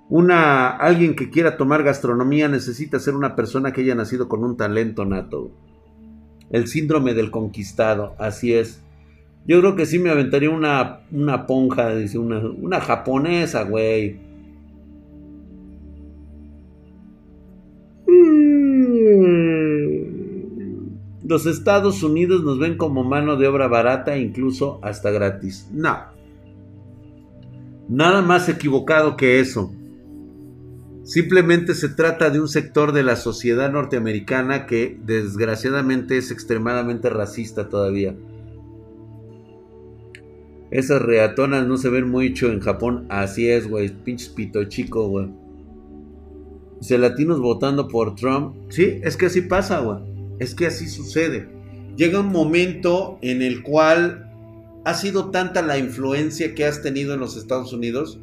[0.09, 4.55] Una, alguien que quiera tomar gastronomía necesita ser una persona que haya nacido con un
[4.55, 5.51] talento nato.
[6.51, 8.83] El síndrome del conquistado, así es.
[9.47, 14.19] Yo creo que sí me aventaría una, una ponja, dice, una, una japonesa, güey.
[18.07, 18.65] Mm.
[21.27, 25.67] Los Estados Unidos nos ven como mano de obra barata, incluso hasta gratis.
[25.73, 25.97] No.
[27.89, 29.73] Nada más equivocado que eso.
[31.05, 37.69] Simplemente se trata de un sector de la sociedad norteamericana que desgraciadamente es extremadamente racista
[37.69, 38.15] todavía.
[40.71, 43.05] Esas reatonas no se ven mucho en Japón.
[43.09, 43.89] Así es, güey.
[43.89, 45.29] Pinches pito chico, güey.
[46.89, 48.55] Latinos votando por Trump.
[48.69, 49.99] Sí, es que así pasa, güey.
[50.39, 51.47] Es que así sucede.
[51.95, 54.31] Llega un momento en el cual
[54.85, 58.19] ha sido tanta la influencia que has tenido en los Estados Unidos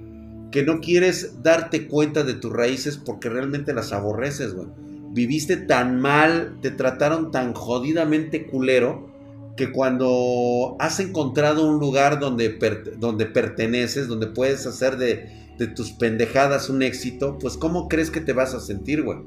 [0.53, 4.69] que no quieres darte cuenta de tus raíces porque realmente las aborreces, güey.
[5.11, 9.11] Viviste tan mal, te trataron tan jodidamente culero,
[9.57, 12.57] que cuando has encontrado un lugar donde,
[12.99, 18.21] donde perteneces, donde puedes hacer de, de tus pendejadas un éxito, pues ¿cómo crees que
[18.21, 19.19] te vas a sentir, güey?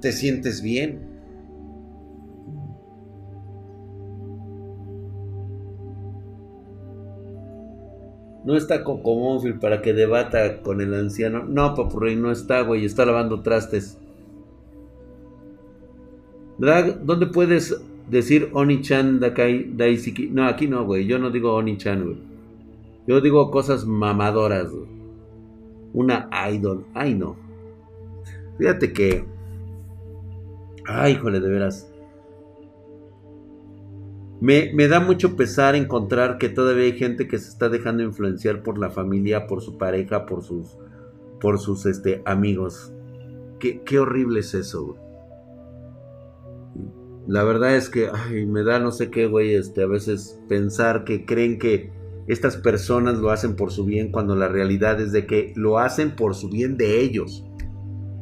[0.00, 1.13] Te sientes bien.
[8.44, 11.44] No está Coco Monfield para que debata con el anciano.
[11.44, 12.84] No, Papurrey, no está, güey.
[12.84, 13.98] Está lavando trastes.
[16.58, 17.74] Drag, ¿dónde puedes
[18.08, 20.28] decir Oni-chan Daisiki?
[20.28, 21.06] No, aquí no, güey.
[21.06, 22.18] Yo no digo Oni-chan, güey.
[23.06, 24.88] Yo digo cosas mamadoras, güey.
[25.94, 26.84] Una idol.
[26.92, 27.36] Ay, no.
[28.58, 29.24] Fíjate que.
[30.86, 31.93] Ay, híjole, de veras.
[34.44, 38.76] Me, da mucho pesar encontrar que todavía hay gente que se está dejando influenciar por
[38.76, 40.76] la familia, por su pareja, por sus,
[41.40, 42.92] por sus este, amigos.
[43.58, 44.98] Qué, horrible es eso.
[47.26, 51.04] La verdad es que ay, me da no sé qué, güey, este, a veces pensar
[51.04, 51.90] que creen que
[52.26, 56.16] estas personas lo hacen por su bien cuando la realidad es de que lo hacen
[56.16, 57.46] por su bien de ellos.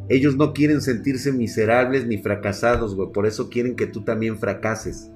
[0.08, 5.11] Ellos no quieren sentirse miserables ni fracasados, güey, por eso quieren que tú también fracases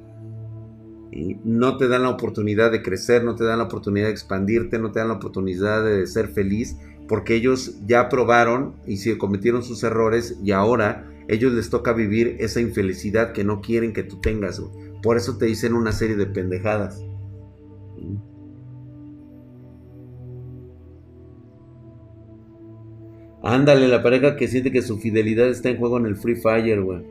[1.45, 4.93] no te dan la oportunidad de crecer, no te dan la oportunidad de expandirte, no
[4.93, 6.77] te dan la oportunidad de ser feliz,
[7.09, 12.37] porque ellos ya probaron y se cometieron sus errores y ahora ellos les toca vivir
[12.41, 14.61] esa infelicidad que no quieren que tú tengas.
[15.03, 17.03] Por eso te dicen una serie de pendejadas.
[23.43, 26.83] Ándale, la pareja que siente que su fidelidad está en juego en el Free Fire,
[26.83, 27.05] güey.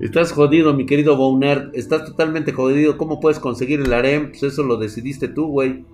[0.00, 1.70] Estás jodido, mi querido Bowner.
[1.72, 2.98] Estás totalmente jodido.
[2.98, 4.28] ¿Cómo puedes conseguir el harem?
[4.30, 5.86] Pues eso lo decidiste tú, güey.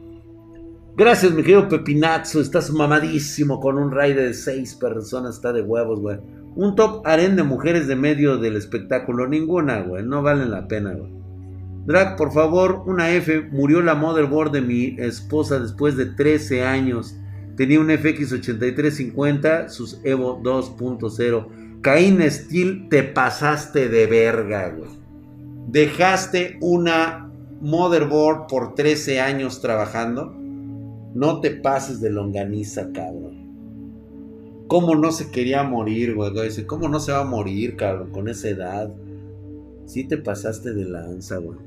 [0.96, 2.40] Gracias, mi querido Pepinazo.
[2.40, 5.36] Estás mamadísimo con un raid de seis personas.
[5.36, 6.18] Está de huevos, güey.
[6.56, 9.28] Un top harén de mujeres de medio del espectáculo.
[9.28, 10.04] Ninguna, güey.
[10.04, 11.12] No valen la pena, güey.
[11.86, 13.48] Drag, por favor, una F.
[13.52, 17.16] Murió la motherboard de mi esposa después de 13 años.
[17.56, 21.59] Tenía un FX8350, sus Evo 2.0.
[21.82, 24.90] Caín Steel, te pasaste de verga, güey.
[25.68, 27.30] Dejaste una
[27.62, 30.34] motherboard por 13 años trabajando.
[31.14, 33.40] No te pases de longaniza, cabrón.
[34.66, 36.32] ¿Cómo no se quería morir, güey?
[36.32, 38.92] Dice, ¿cómo no se va a morir, cabrón, con esa edad?
[39.86, 41.58] Sí te pasaste de lanza, güey.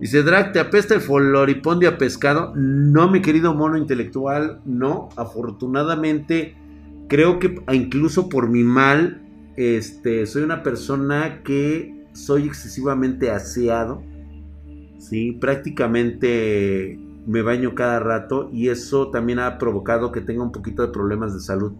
[0.00, 2.54] Dice Drag, ¿te apesta el floripondio a pescado?
[2.56, 5.10] No, mi querido mono intelectual, no.
[5.14, 6.56] Afortunadamente,
[7.10, 9.20] creo que incluso por mi mal,
[9.56, 14.02] este, soy una persona que soy excesivamente aseado.
[14.98, 20.82] Sí, prácticamente me baño cada rato y eso también ha provocado que tenga un poquito
[20.82, 21.72] de problemas de salud.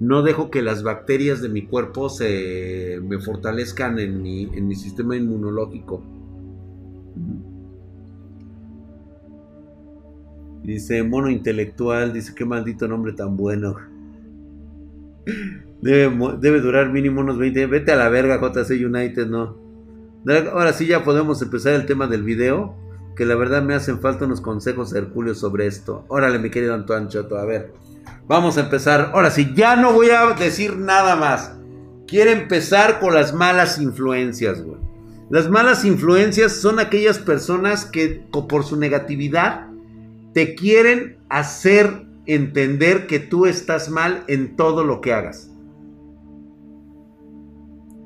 [0.00, 4.74] No dejo que las bacterias de mi cuerpo se me fortalezcan en mi, en mi
[4.74, 6.02] sistema inmunológico.
[10.62, 13.93] Dice mono intelectual, dice qué maldito nombre tan bueno.
[15.80, 17.66] Debe, durar mínimo unos 20.
[17.66, 19.56] Vete a la verga, JC United, no.
[20.52, 22.74] Ahora sí ya podemos empezar el tema del video
[23.14, 26.04] que la verdad me hacen falta unos consejos Herculio sobre esto.
[26.08, 27.72] Órale, mi querido Antoine Choto, a ver.
[28.26, 29.10] Vamos a empezar.
[29.14, 31.54] Ahora sí, ya no voy a decir nada más.
[32.06, 34.78] Quiero empezar con las malas influencias, güey.
[35.30, 39.68] Las malas influencias son aquellas personas que por su negatividad
[40.32, 45.50] te quieren hacer entender que tú estás mal en todo lo que hagas.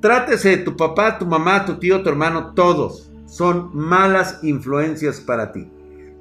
[0.00, 5.52] Trátese de tu papá, tu mamá, tu tío, tu hermano, todos son malas influencias para
[5.52, 5.68] ti.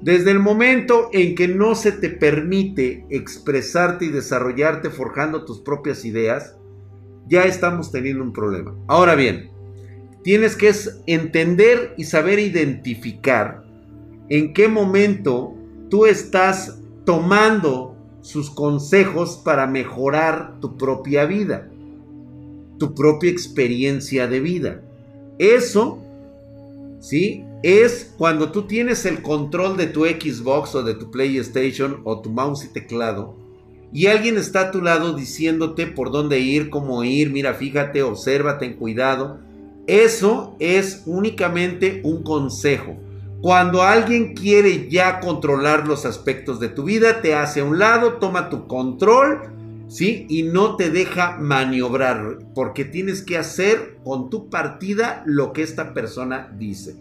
[0.00, 6.04] Desde el momento en que no se te permite expresarte y desarrollarte forjando tus propias
[6.04, 6.56] ideas,
[7.26, 8.74] ya estamos teniendo un problema.
[8.86, 9.50] Ahora bien,
[10.22, 10.72] tienes que
[11.06, 13.64] entender y saber identificar
[14.28, 15.54] en qué momento
[15.88, 16.77] tú estás
[17.08, 21.70] tomando sus consejos para mejorar tu propia vida,
[22.78, 24.82] tu propia experiencia de vida.
[25.38, 26.00] Eso
[27.00, 27.46] ¿sí?
[27.62, 32.28] Es cuando tú tienes el control de tu Xbox o de tu PlayStation o tu
[32.28, 33.36] mouse y teclado
[33.90, 38.58] y alguien está a tu lado diciéndote por dónde ir, cómo ir, mira, fíjate, observa,
[38.58, 39.38] ten cuidado.
[39.86, 42.98] Eso es únicamente un consejo.
[43.40, 48.14] Cuando alguien quiere ya controlar los aspectos de tu vida, te hace a un lado,
[48.14, 50.26] toma tu control ¿sí?
[50.28, 55.94] Y no te deja maniobrar, porque tienes que hacer con tu partida lo que esta
[55.94, 56.96] persona dice.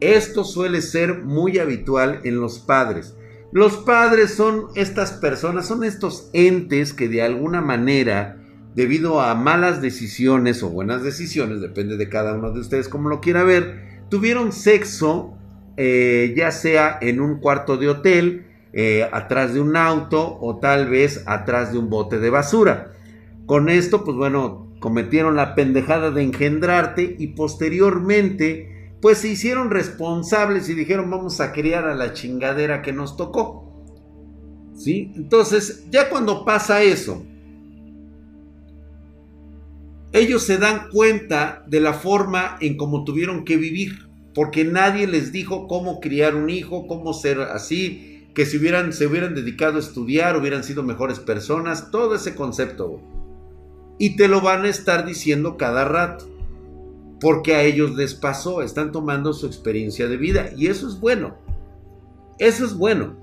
[0.00, 3.16] Esto suele ser muy habitual en los padres.
[3.50, 8.36] Los padres son estas personas, son estos entes que de alguna manera,
[8.74, 13.20] debido a malas decisiones o buenas decisiones, depende de cada uno de ustedes como lo
[13.20, 15.34] quiera ver, tuvieron sexo,
[15.80, 20.90] eh, ya sea en un cuarto de hotel, eh, atrás de un auto o tal
[20.90, 22.92] vez atrás de un bote de basura.
[23.46, 30.68] Con esto, pues bueno, cometieron la pendejada de engendrarte y posteriormente, pues se hicieron responsables
[30.68, 33.64] y dijeron vamos a criar a la chingadera que nos tocó.
[34.74, 35.12] ¿Sí?
[35.14, 37.24] Entonces, ya cuando pasa eso,
[40.12, 44.07] ellos se dan cuenta de la forma en cómo tuvieron que vivir,
[44.38, 49.08] porque nadie les dijo cómo criar un hijo, cómo ser así, que si hubieran, se
[49.08, 53.00] hubieran dedicado a estudiar, hubieran sido mejores personas, todo ese concepto.
[53.98, 56.28] Y te lo van a estar diciendo cada rato.
[57.20, 60.50] Porque a ellos les pasó, están tomando su experiencia de vida.
[60.56, 61.36] Y eso es bueno.
[62.38, 63.16] Eso es bueno.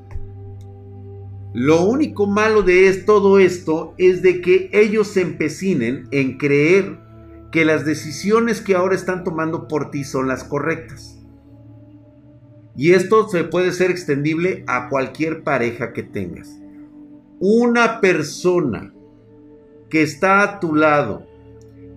[1.53, 6.99] Lo único malo de todo esto es de que ellos se empecinen en creer
[7.53, 11.14] que las decisiones que ahora están tomando por ti son las correctas.
[12.75, 16.59] Y esto se puede ser extendible a cualquier pareja que tengas.
[17.39, 18.93] Una persona
[19.89, 21.25] que está a tu lado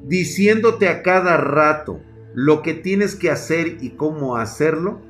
[0.06, 2.00] diciéndote a cada rato
[2.34, 5.00] lo que tienes que hacer y cómo hacerlo,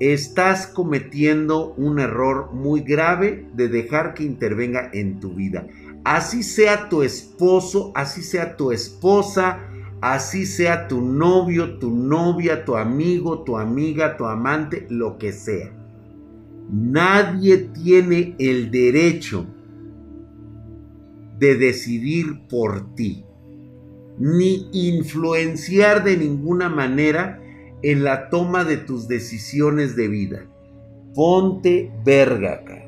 [0.00, 5.66] estás cometiendo un error muy grave de dejar que intervenga en tu vida.
[6.04, 9.60] Así sea tu esposo, así sea tu esposa,
[10.00, 15.72] Así sea tu novio, tu novia, tu amigo, tu amiga, tu amante, lo que sea.
[16.70, 19.46] Nadie tiene el derecho
[21.38, 23.24] de decidir por ti,
[24.18, 27.40] ni influenciar de ninguna manera
[27.82, 30.46] en la toma de tus decisiones de vida.
[31.14, 32.87] Ponte verga.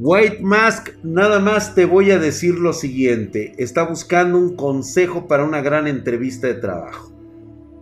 [0.00, 3.54] White Mask, nada más te voy a decir lo siguiente.
[3.58, 7.12] Está buscando un consejo para una gran entrevista de trabajo.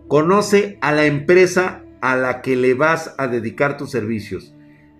[0.07, 4.55] Conoce a la empresa a la que le vas a dedicar tus servicios.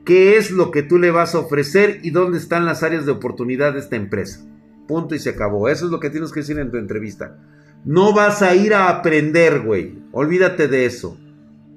[0.05, 3.13] ¿Qué es lo que tú le vas a ofrecer y dónde están las áreas de
[3.13, 4.45] oportunidad de esta empresa?
[4.87, 5.69] Punto y se acabó.
[5.69, 7.39] Eso es lo que tienes que decir en tu entrevista.
[7.83, 9.97] No vas a ir a aprender, güey.
[10.11, 11.17] Olvídate de eso.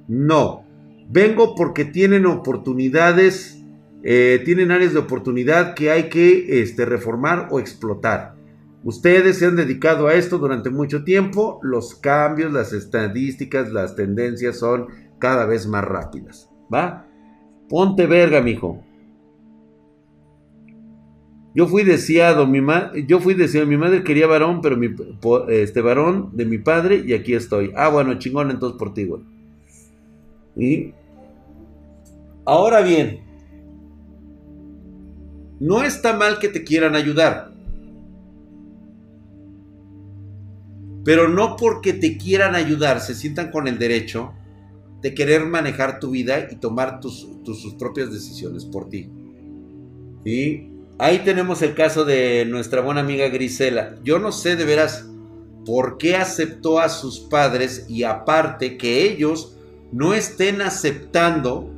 [0.07, 0.67] No.
[1.09, 3.60] Vengo porque tienen oportunidades
[4.03, 8.35] eh, tienen áreas de oportunidad que hay que este, reformar o explotar.
[8.83, 14.59] Ustedes se han dedicado a esto durante mucho tiempo, los cambios, las estadísticas, las tendencias
[14.59, 14.87] son
[15.19, 16.49] cada vez más rápidas.
[16.73, 17.07] ¿Va?
[17.69, 18.83] Ponte verga, mijo.
[21.55, 22.61] Yo fui deseado, mi
[23.07, 24.95] yo fui deseado, mi madre quería varón, pero mi,
[25.49, 27.73] este varón de mi padre y aquí estoy.
[27.77, 29.23] Ah, bueno, chingón entonces por ti, güey.
[30.57, 30.95] Y
[32.45, 33.30] ahora bien,
[35.61, 37.53] no está mal que te quieran ayudar.
[41.05, 44.33] Pero no porque te quieran ayudar se sientan con el derecho
[45.01, 49.09] de querer manejar tu vida y tomar tus, sus propias decisiones por ti.
[50.25, 50.71] Y
[51.03, 53.97] Ahí tenemos el caso de nuestra buena amiga Grisela.
[54.05, 55.07] Yo no sé de veras
[55.65, 59.57] por qué aceptó a sus padres y aparte que ellos
[59.93, 61.71] no estén aceptando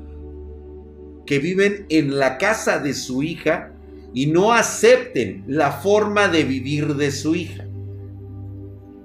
[1.24, 3.71] que viven en la casa de su hija
[4.14, 7.64] y no acepten la forma de vivir de su hija.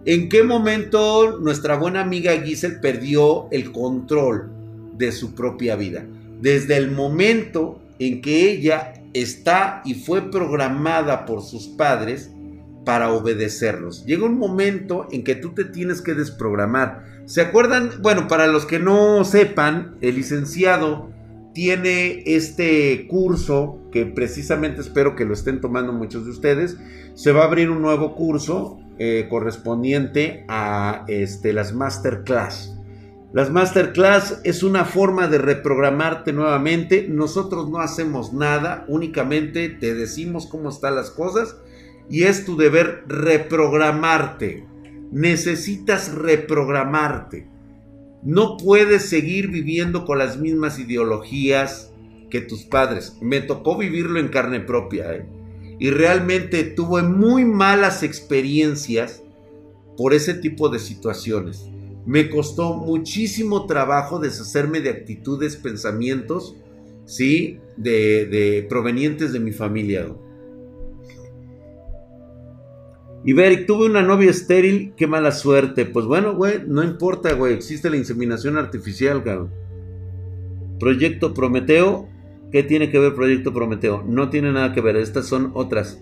[0.05, 4.49] ¿En qué momento nuestra buena amiga Giselle perdió el control
[4.93, 6.05] de su propia vida?
[6.41, 12.31] Desde el momento en que ella está y fue programada por sus padres
[12.85, 14.05] para obedecerlos.
[14.05, 17.03] Llega un momento en que tú te tienes que desprogramar.
[17.25, 17.91] ¿Se acuerdan?
[18.01, 21.09] Bueno, para los que no sepan, el licenciado
[21.57, 26.77] tiene este curso que precisamente espero que lo estén tomando muchos de ustedes.
[27.15, 32.77] Se va a abrir un nuevo curso eh, correspondiente a este, las masterclass.
[33.33, 37.07] Las masterclass es una forma de reprogramarte nuevamente.
[37.09, 41.57] Nosotros no hacemos nada, únicamente te decimos cómo están las cosas
[42.07, 44.63] y es tu deber reprogramarte.
[45.11, 47.56] Necesitas reprogramarte.
[48.23, 51.91] No puedes seguir viviendo con las mismas ideologías
[52.29, 53.17] que tus padres.
[53.21, 55.15] Me tocó vivirlo en carne propia.
[55.15, 55.25] ¿eh?
[55.79, 59.23] Y realmente tuve muy malas experiencias
[59.95, 61.69] por ese tipo de situaciones.
[62.05, 66.55] Me costó muchísimo trabajo deshacerme de actitudes, pensamientos,
[67.05, 67.59] ¿sí?
[67.75, 70.07] De, de provenientes de mi familia.
[73.27, 75.83] Y tuve una novia estéril, qué mala suerte.
[75.83, 79.51] Pues bueno, güey, no importa, güey, existe la inseminación artificial, cabrón.
[80.79, 82.07] Proyecto Prometeo,
[82.53, 84.01] ¿qué tiene que ver Proyecto Prometeo?
[84.07, 86.01] No tiene nada que ver, estas son otras.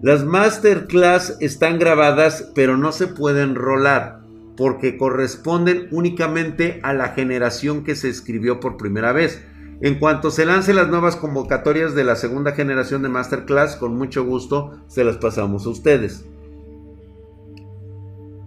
[0.00, 4.20] Las masterclass están grabadas, pero no se pueden rolar,
[4.56, 9.44] porque corresponden únicamente a la generación que se escribió por primera vez.
[9.80, 14.24] En cuanto se lancen las nuevas convocatorias de la segunda generación de masterclass, con mucho
[14.24, 16.26] gusto se las pasamos a ustedes.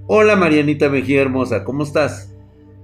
[0.05, 2.29] Hola Marianita Mejía Hermosa, ¿cómo estás?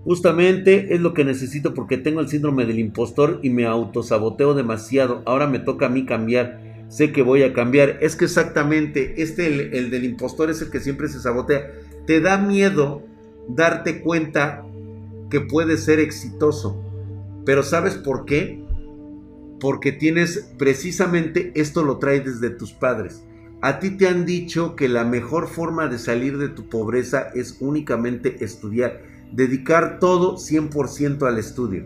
[0.05, 5.21] Justamente es lo que necesito porque tengo el síndrome del impostor y me autosaboteo demasiado.
[5.25, 6.85] Ahora me toca a mí cambiar.
[6.87, 7.97] Sé que voy a cambiar.
[7.99, 11.69] Es que exactamente, este, el, el del impostor es el que siempre se sabotea.
[12.07, 13.03] Te da miedo
[13.49, 14.65] darte cuenta
[15.29, 16.81] que puedes ser exitoso.
[17.43, 18.63] Pero ¿sabes por qué?
[19.59, 23.25] Porque tienes precisamente esto lo traes desde tus padres.
[23.61, 27.57] A ti te han dicho que la mejor forma de salir de tu pobreza es
[27.59, 29.01] únicamente estudiar,
[29.33, 31.85] dedicar todo 100% al estudio.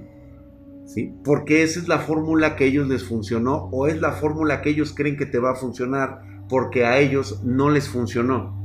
[0.86, 1.16] ¿Sí?
[1.24, 4.70] Porque esa es la fórmula que a ellos les funcionó o es la fórmula que
[4.70, 8.62] ellos creen que te va a funcionar porque a ellos no les funcionó.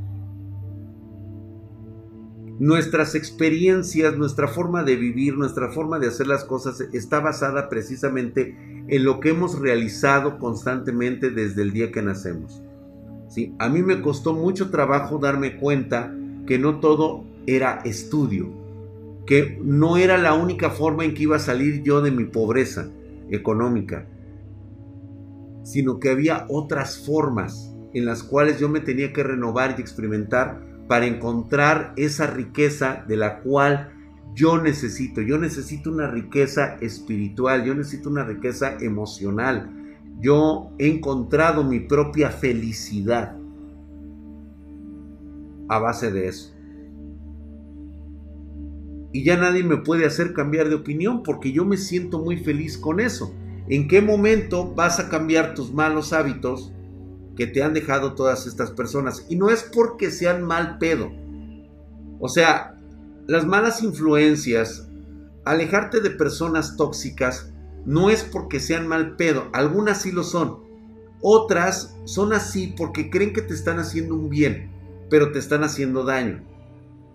[2.59, 8.85] Nuestras experiencias, nuestra forma de vivir, nuestra forma de hacer las cosas está basada precisamente
[8.87, 12.61] en lo que hemos realizado constantemente desde el día que nacemos.
[13.59, 16.13] A mí me costó mucho trabajo darme cuenta
[16.47, 18.49] que no todo era estudio,
[19.25, 22.89] que no era la única forma en que iba a salir yo de mi pobreza
[23.29, 24.07] económica,
[25.63, 30.61] sino que había otras formas en las cuales yo me tenía que renovar y experimentar
[30.87, 33.93] para encontrar esa riqueza de la cual
[34.33, 35.21] yo necesito.
[35.21, 39.78] Yo necesito una riqueza espiritual, yo necesito una riqueza emocional,
[40.19, 43.35] yo he encontrado mi propia felicidad.
[45.69, 46.51] a base de eso.
[49.11, 52.77] Y ya nadie me puede hacer cambiar de opinión porque yo me siento muy feliz
[52.77, 53.33] con eso.
[53.67, 56.73] ¿En qué momento vas a cambiar tus malos hábitos
[57.35, 59.25] que te han dejado todas estas personas?
[59.29, 61.11] Y no es porque sean mal pedo.
[62.19, 62.75] O sea,
[63.27, 64.87] las malas influencias,
[65.45, 67.48] alejarte de personas tóxicas,
[67.85, 69.49] no es porque sean mal pedo.
[69.53, 70.59] Algunas sí lo son.
[71.21, 74.71] Otras son así porque creen que te están haciendo un bien,
[75.09, 76.43] pero te están haciendo daño.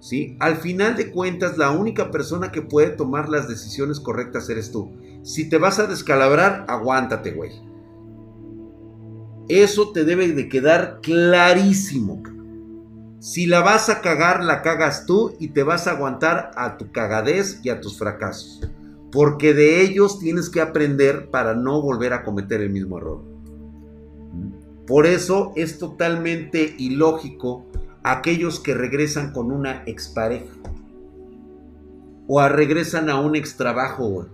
[0.00, 0.36] ¿Sí?
[0.40, 4.92] Al final de cuentas, la única persona que puede tomar las decisiones correctas eres tú.
[5.22, 7.52] Si te vas a descalabrar, aguántate, güey.
[9.48, 12.22] Eso te debe de quedar clarísimo.
[13.20, 16.92] Si la vas a cagar, la cagas tú y te vas a aguantar a tu
[16.92, 18.60] cagadez y a tus fracasos.
[19.14, 23.22] Porque de ellos tienes que aprender para no volver a cometer el mismo error.
[24.88, 27.64] Por eso es totalmente ilógico
[28.02, 30.52] aquellos que regresan con una expareja.
[32.26, 34.26] O regresan a un extrabajo, güey.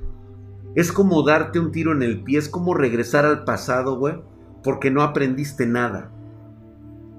[0.74, 4.14] Es como darte un tiro en el pie, es como regresar al pasado, güey,
[4.64, 6.10] porque no aprendiste nada.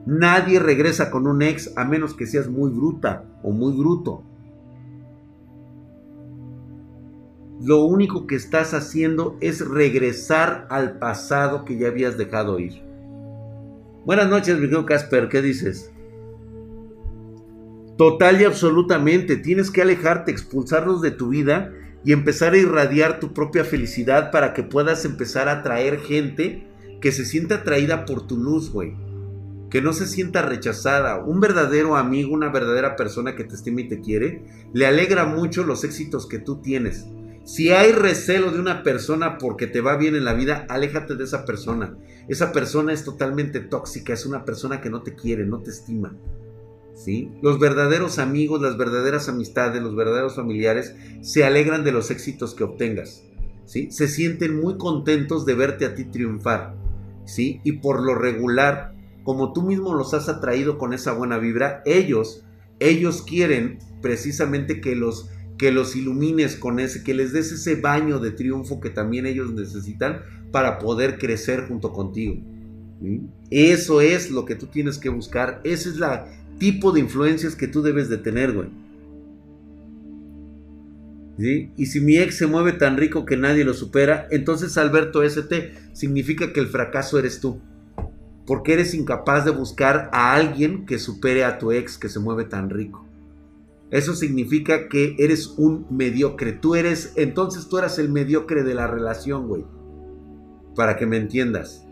[0.07, 4.23] Nadie regresa con un ex a menos que seas muy bruta o muy bruto.
[7.63, 12.81] Lo único que estás haciendo es regresar al pasado que ya habías dejado ir.
[14.03, 15.91] Buenas noches, Miguel Casper, ¿qué dices?
[17.99, 21.71] Total y absolutamente, tienes que alejarte, expulsarlos de tu vida
[22.03, 26.67] y empezar a irradiar tu propia felicidad para que puedas empezar a atraer gente
[26.99, 28.95] que se sienta atraída por tu luz, güey.
[29.69, 31.23] Que no se sienta rechazada.
[31.23, 35.63] Un verdadero amigo, una verdadera persona que te estima y te quiere, le alegra mucho
[35.63, 37.05] los éxitos que tú tienes.
[37.43, 41.23] Si hay recelo de una persona porque te va bien en la vida, aléjate de
[41.23, 41.97] esa persona.
[42.27, 46.15] Esa persona es totalmente tóxica, es una persona que no te quiere, no te estima.
[47.41, 52.63] Los verdaderos amigos, las verdaderas amistades, los verdaderos familiares se alegran de los éxitos que
[52.63, 53.23] obtengas,
[53.65, 53.89] ¿sí?
[53.91, 56.75] Se sienten muy contentos de verte a ti triunfar,
[57.25, 57.59] ¿sí?
[57.63, 62.43] Y por lo regular, como tú mismo los has atraído con esa buena vibra, ellos,
[62.79, 65.29] ellos quieren precisamente que los
[65.61, 69.53] que los ilumines con ese, que les des ese baño de triunfo que también ellos
[69.53, 72.35] necesitan para poder crecer junto contigo.
[73.51, 75.61] Eso es lo que tú tienes que buscar.
[75.63, 76.25] Esa es la,
[76.57, 78.69] tipo de influencias que tú debes de tener, güey.
[81.77, 85.73] Y si mi ex se mueve tan rico que nadie lo supera, entonces Alberto ST
[85.93, 87.61] significa que el fracaso eres tú.
[88.47, 92.45] Porque eres incapaz de buscar a alguien que supere a tu ex que se mueve
[92.45, 93.10] tan rico.
[93.91, 96.53] Eso significa que eres un mediocre.
[96.53, 99.65] Tú eres, entonces tú eras el mediocre de la relación, güey.
[100.75, 101.85] Para que me entiendas.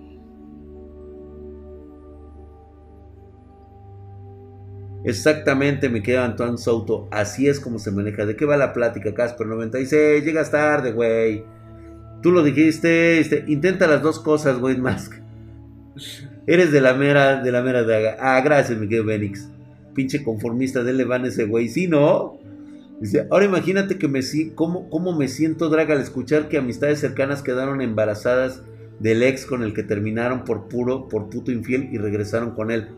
[5.03, 7.09] Exactamente, me queda Antoine Souto.
[7.11, 8.25] Así es como se maneja.
[8.25, 10.23] ¿De qué va la plática, Casper 96?
[10.23, 11.43] Llegas tarde, güey.
[12.21, 13.19] Tú lo dijiste.
[13.19, 15.15] Este, intenta las dos cosas, güey, Mask.
[16.47, 18.15] Eres de la mera, de la mera daga.
[18.19, 19.49] Ah, gracias, Miguel Benix.
[19.93, 21.69] Pinche conformista, de van ese güey.
[21.69, 22.37] Sí, ¿no?
[22.99, 24.21] Dice, ahora imagínate que me
[24.55, 28.61] cómo, cómo me siento draga al escuchar que amistades cercanas quedaron embarazadas
[28.99, 32.89] del ex con el que terminaron por puro, por puto infiel y regresaron con él.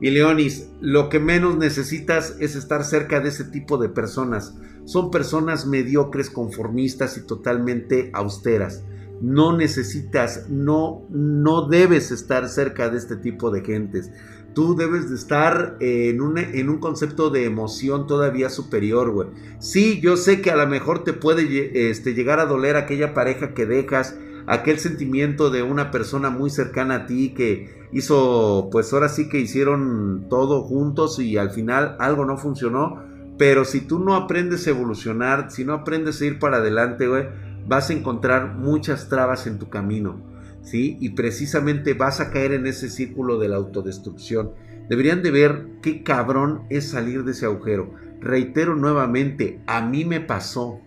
[0.00, 4.54] Y Leonis, lo que menos necesitas es estar cerca de ese tipo de personas.
[4.84, 8.82] Son personas mediocres, conformistas y totalmente austeras.
[9.20, 14.10] No necesitas, no, no debes estar cerca de este tipo de gentes.
[14.54, 19.28] Tú debes de estar en un, en un concepto de emoción todavía superior, güey.
[19.58, 23.52] Sí, yo sé que a lo mejor te puede este, llegar a doler aquella pareja
[23.52, 29.08] que dejas, aquel sentimiento de una persona muy cercana a ti que hizo, pues ahora
[29.08, 33.02] sí que hicieron todo juntos y al final algo no funcionó.
[33.36, 37.26] Pero si tú no aprendes a evolucionar, si no aprendes a ir para adelante, güey,
[37.66, 40.20] vas a encontrar muchas trabas en tu camino,
[40.64, 40.96] ¿sí?
[41.00, 44.50] Y precisamente vas a caer en ese círculo de la autodestrucción.
[44.88, 47.92] Deberían de ver qué cabrón es salir de ese agujero.
[48.20, 50.80] Reitero nuevamente, a mí me pasó.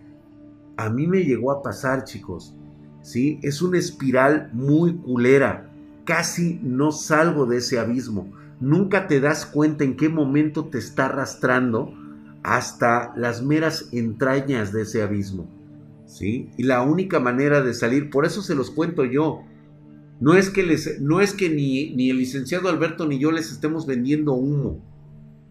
[0.76, 2.54] A mí me llegó a pasar, chicos.
[3.02, 3.38] ¿sí?
[3.42, 5.72] Es una espiral muy culera.
[6.04, 8.32] Casi no salgo de ese abismo.
[8.60, 11.94] Nunca te das cuenta en qué momento te está arrastrando
[12.42, 15.48] hasta las meras entrañas de ese abismo.
[16.06, 16.50] ¿Sí?
[16.56, 19.42] Y la única manera de salir, por eso se los cuento yo.
[20.20, 23.52] No es que, les, no es que ni, ni el licenciado Alberto ni yo les
[23.52, 24.80] estemos vendiendo humo.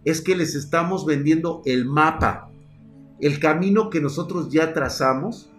[0.03, 2.51] Es que les estamos vendiendo el mapa.
[3.20, 5.49] El camino que nosotros ya trazamos,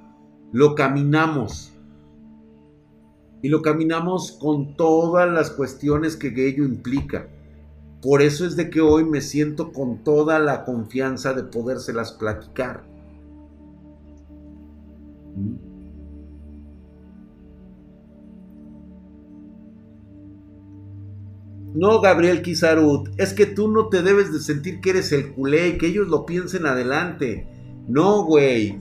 [0.52, 1.72] lo caminamos
[3.42, 7.28] y lo caminamos con todas las cuestiones que ello implica.
[8.02, 12.84] Por eso es de que hoy me siento con toda la confianza de podérselas platicar.
[21.74, 25.68] No, Gabriel Kizarut, es que tú no te debes de sentir que eres el culé
[25.68, 27.46] y que ellos lo piensen adelante.
[27.86, 28.78] No, güey.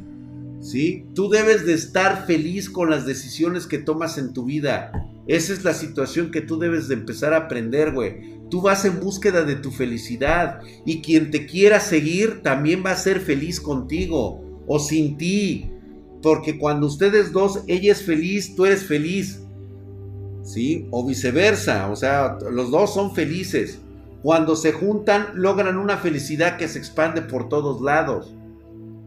[0.61, 1.05] ¿Sí?
[1.13, 4.91] Tú debes de estar feliz con las decisiones que tomas en tu vida.
[5.27, 8.37] Esa es la situación que tú debes de empezar a aprender, güey.
[8.49, 12.95] Tú vas en búsqueda de tu felicidad y quien te quiera seguir también va a
[12.95, 15.69] ser feliz contigo o sin ti.
[16.23, 19.41] Porque cuando ustedes dos, ella es feliz, tú eres feliz.
[20.91, 21.89] O viceversa.
[21.89, 23.79] O sea, los dos son felices.
[24.23, 28.33] Cuando se juntan, logran una felicidad que se expande por todos lados.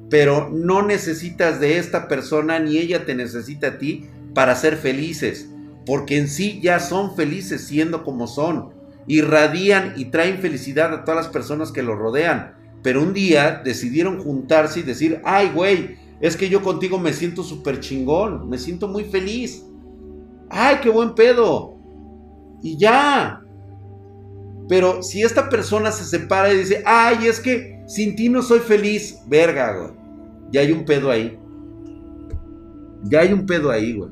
[0.09, 5.49] Pero no necesitas de esta persona ni ella te necesita a ti para ser felices.
[5.87, 8.71] Porque en sí ya son felices siendo como son.
[9.07, 12.55] Irradian y traen felicidad a todas las personas que los rodean.
[12.83, 17.43] Pero un día decidieron juntarse y decir, ay güey, es que yo contigo me siento
[17.43, 19.65] súper chingón, me siento muy feliz.
[20.51, 21.77] ¡Ay, qué buen pedo!
[22.63, 23.43] Y ya.
[24.69, 28.61] Pero si esta persona se separa y dice, ¡ay, es que sin ti no soy
[28.61, 29.19] feliz!
[29.27, 29.93] Verga, güey.
[30.53, 31.39] Ya hay un pedo ahí.
[33.05, 34.11] Ya hay un pedo ahí, güey.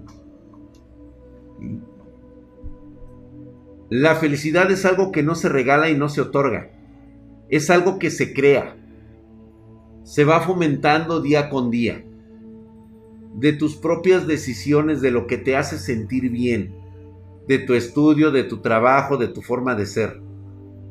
[3.91, 6.71] La felicidad es algo que no se regala y no se otorga.
[7.49, 8.79] Es algo que se crea
[10.09, 12.03] se va fomentando día con día.
[13.35, 16.75] De tus propias decisiones, de lo que te hace sentir bien,
[17.47, 20.21] de tu estudio, de tu trabajo, de tu forma de ser.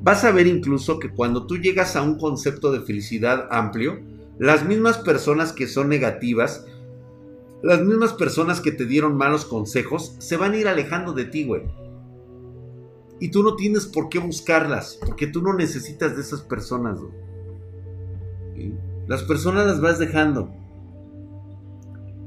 [0.02, 4.00] Vas a ver incluso que cuando tú llegas a un concepto de felicidad amplio,
[4.40, 6.66] las mismas personas que son negativas,
[7.64, 11.46] las mismas personas que te dieron malos consejos, se van a ir alejando de ti,
[11.46, 11.64] güey.
[13.20, 18.74] Y tú no tienes por qué buscarlas, porque tú no necesitas de esas personas, güey.
[19.08, 20.54] Las personas las vas dejando.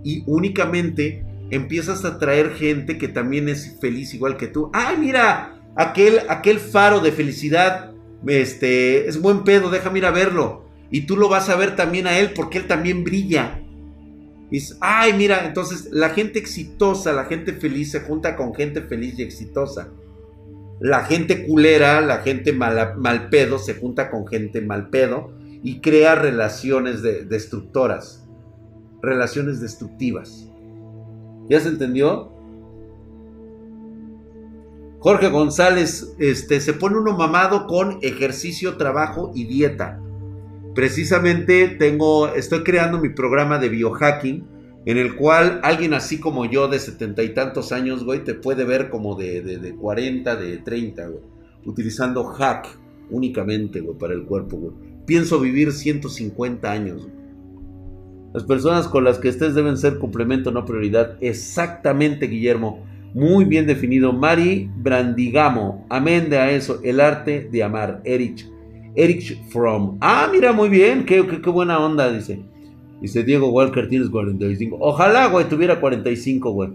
[0.03, 4.70] Y únicamente empiezas a traer gente que también es feliz igual que tú.
[4.72, 5.57] ¡Ay, mira!
[5.76, 7.92] Aquel, aquel faro de felicidad.
[8.26, 10.64] Este, es buen pedo, déjame ir a verlo.
[10.90, 13.61] Y tú lo vas a ver también a él porque él también brilla.
[14.51, 19.18] Y ay, mira, entonces la gente exitosa, la gente feliz se junta con gente feliz
[19.18, 19.88] y exitosa.
[20.80, 25.32] La gente culera, la gente mal, mal pedo se junta con gente mal pedo
[25.62, 28.26] y crea relaciones destructoras,
[29.03, 30.48] relaciones destructivas.
[31.48, 32.32] ¿Ya se entendió?
[34.98, 40.01] Jorge González, este, se pone uno mamado con ejercicio, trabajo y dieta.
[40.74, 44.44] Precisamente tengo, estoy creando mi programa de biohacking,
[44.84, 48.64] en el cual alguien así como yo de setenta y tantos años, güey, te puede
[48.64, 51.22] ver como de, de, de 40, de 30, güey,
[51.64, 52.68] utilizando hack
[53.11, 57.09] únicamente, güey, para el cuerpo, güey pienso vivir 150 años.
[58.33, 61.16] Las personas con las que estés deben ser complemento, no prioridad.
[61.20, 62.85] Exactamente, Guillermo.
[63.12, 64.12] Muy bien definido.
[64.12, 65.85] Mari Brandigamo.
[65.89, 66.81] Amén de a eso.
[66.85, 68.01] El arte de amar.
[68.05, 68.49] Erich.
[68.95, 69.99] Erich From.
[70.01, 71.05] Ah, mira, muy bien.
[71.05, 72.41] Qué, qué, buena onda, dice.
[73.01, 74.76] Dice Diego Walker, tienes 45.
[74.81, 76.70] Ojalá, güey, tuviera 45, güey.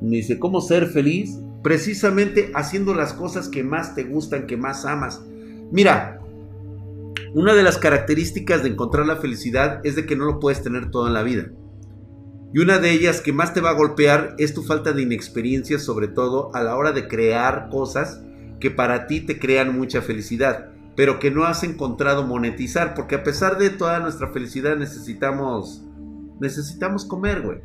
[0.00, 1.38] Dice, ¿cómo ser feliz?
[1.62, 5.22] Precisamente haciendo las cosas que más te gustan, que más amas.
[5.70, 6.19] Mira,
[7.34, 10.90] una de las características de encontrar la felicidad es de que no lo puedes tener
[10.90, 11.50] todo en la vida.
[12.52, 15.78] Y una de ellas que más te va a golpear es tu falta de inexperiencia,
[15.78, 18.22] sobre todo a la hora de crear cosas
[18.58, 23.22] que para ti te crean mucha felicidad, pero que no has encontrado monetizar, porque a
[23.22, 25.84] pesar de toda nuestra felicidad necesitamos
[26.40, 27.58] necesitamos comer, güey.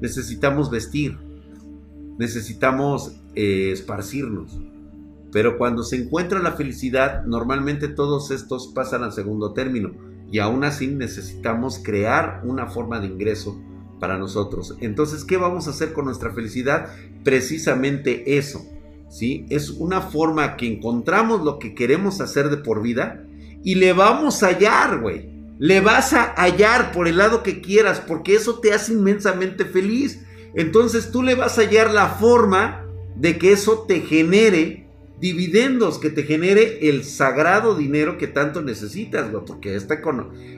[0.00, 1.18] Necesitamos vestir.
[2.18, 4.58] Necesitamos eh, esparcirnos.
[5.34, 9.90] Pero cuando se encuentra la felicidad, normalmente todos estos pasan al segundo término
[10.30, 13.60] y aún así necesitamos crear una forma de ingreso
[13.98, 14.76] para nosotros.
[14.80, 16.86] Entonces, ¿qué vamos a hacer con nuestra felicidad?
[17.24, 18.64] Precisamente eso,
[19.08, 19.44] ¿sí?
[19.50, 23.26] Es una forma que encontramos lo que queremos hacer de por vida
[23.64, 25.32] y le vamos a hallar, güey.
[25.58, 30.24] Le vas a hallar por el lado que quieras porque eso te hace inmensamente feliz.
[30.54, 34.83] Entonces tú le vas a hallar la forma de que eso te genere
[35.20, 40.00] dividendos que te genere el sagrado dinero que tanto necesitas, porque este,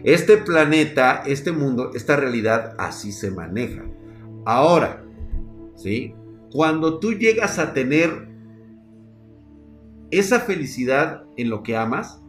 [0.04, 3.84] este planeta, este mundo, esta realidad así se maneja.
[4.44, 5.04] Ahora,
[5.76, 6.14] ¿sí?
[6.50, 8.28] Cuando tú llegas a tener
[10.10, 12.22] esa felicidad en lo que amas,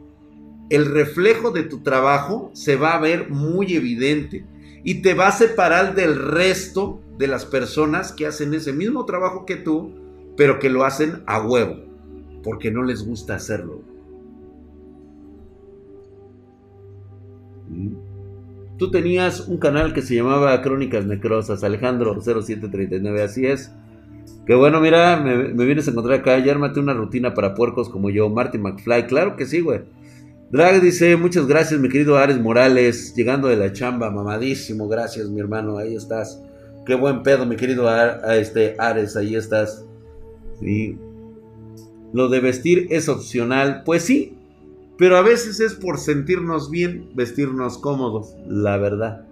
[0.69, 4.45] el reflejo de tu trabajo se va a ver muy evidente
[4.83, 9.45] y te va a separar del resto de las personas que hacen ese mismo trabajo
[9.45, 9.93] que tú,
[10.35, 11.86] pero que lo hacen a huevo
[12.47, 13.81] porque no les gusta hacerlo.
[17.67, 17.89] ¿Mm?
[18.77, 23.73] Tú tenías un canal que se llamaba Crónicas Necrosas, Alejandro 0739, así es.
[24.45, 28.09] Que bueno, mira, me, vienes a encontrar acá, ya armate una rutina para puercos como
[28.09, 29.81] yo, Marty McFly, claro que sí, güey.
[30.49, 35.41] Drag dice, muchas gracias, mi querido Ares Morales, llegando de la chamba, mamadísimo, gracias, mi
[35.41, 36.41] hermano, ahí estás.
[36.85, 37.89] Qué buen pedo, mi querido
[38.31, 39.85] este Ares, ahí estás.
[40.61, 40.97] Sí.
[42.13, 44.37] Lo de vestir es opcional, pues sí,
[44.97, 49.25] pero a veces es por sentirnos bien, vestirnos cómodos, la verdad.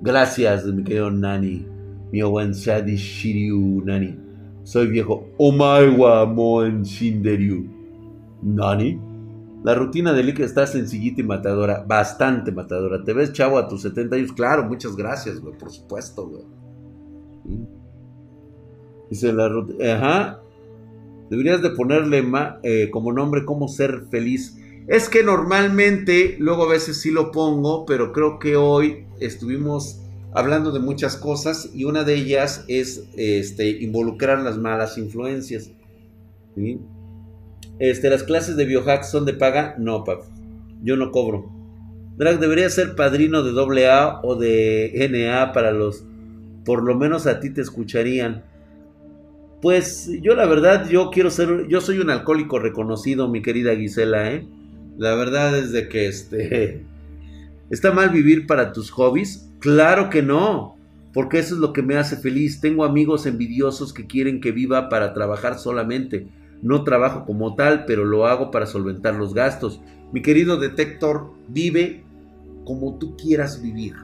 [0.00, 1.66] Gracias, mi querido Nani,
[2.12, 4.24] mi buen Shiryu Nani.
[4.64, 5.28] Soy viejo.
[5.36, 7.66] Omaiwa Moen Shinderyu.
[8.42, 8.98] Nani.
[9.62, 11.84] La rutina de Lick está sencillita y matadora.
[11.86, 13.04] Bastante matadora.
[13.04, 14.32] ¿Te ves chavo a tus 70 años?
[14.32, 15.56] Claro, muchas gracias, güey.
[15.56, 16.44] Por supuesto, güey.
[19.10, 19.94] Dice la rutina.
[19.94, 20.40] Ajá.
[21.30, 22.24] Deberías de ponerle
[22.62, 24.58] eh, como nombre cómo ser feliz.
[24.86, 30.00] Es que normalmente, luego a veces sí lo pongo, pero creo que hoy estuvimos
[30.34, 35.70] hablando de muchas cosas y una de ellas es este, involucrar las malas influencias.
[37.78, 39.76] Este, las clases de biohack son de paga.
[39.78, 40.26] No, papá.
[40.82, 41.50] Yo no cobro.
[42.16, 46.04] Drag debería ser padrino de AA o de NA para los.
[46.64, 48.44] Por lo menos a ti te escucharían.
[49.64, 51.68] Pues yo la verdad, yo quiero ser.
[51.68, 54.46] Yo soy un alcohólico reconocido, mi querida Gisela, ¿eh?
[54.98, 56.84] La verdad es de que este.
[57.70, 59.50] ¿Está mal vivir para tus hobbies?
[59.60, 60.76] Claro que no.
[61.14, 62.60] Porque eso es lo que me hace feliz.
[62.60, 66.28] Tengo amigos envidiosos que quieren que viva para trabajar solamente
[66.60, 69.80] no trabajo como tal, pero lo hago para solventar los gastos.
[70.12, 72.04] Mi querido detector, vive
[72.66, 73.94] como tú quieras vivir.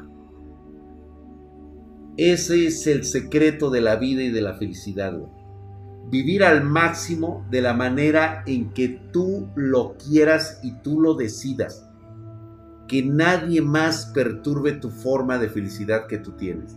[2.17, 5.21] Ese es el secreto de la vida y de la felicidad.
[6.11, 11.89] Vivir al máximo de la manera en que tú lo quieras y tú lo decidas.
[12.89, 16.77] Que nadie más perturbe tu forma de felicidad que tú tienes.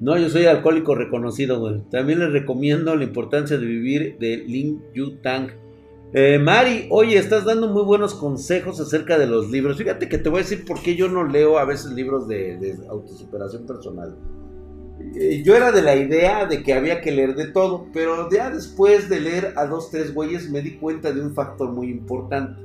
[0.00, 1.80] No, yo soy alcohólico reconocido.
[1.90, 5.48] También les recomiendo la importancia de vivir de Lin Yu Tang.
[6.12, 9.78] Eh, Mari, oye, estás dando muy buenos consejos acerca de los libros.
[9.78, 12.76] Fíjate que te voy a decir por qué yo no leo a veces libros de,
[12.88, 14.14] autosuperación personal.
[15.16, 18.50] Eh, yo era de la idea de que había que leer de todo, pero ya
[18.50, 22.60] después de leer a dos, tres güeyes me di cuenta de un factor muy importante.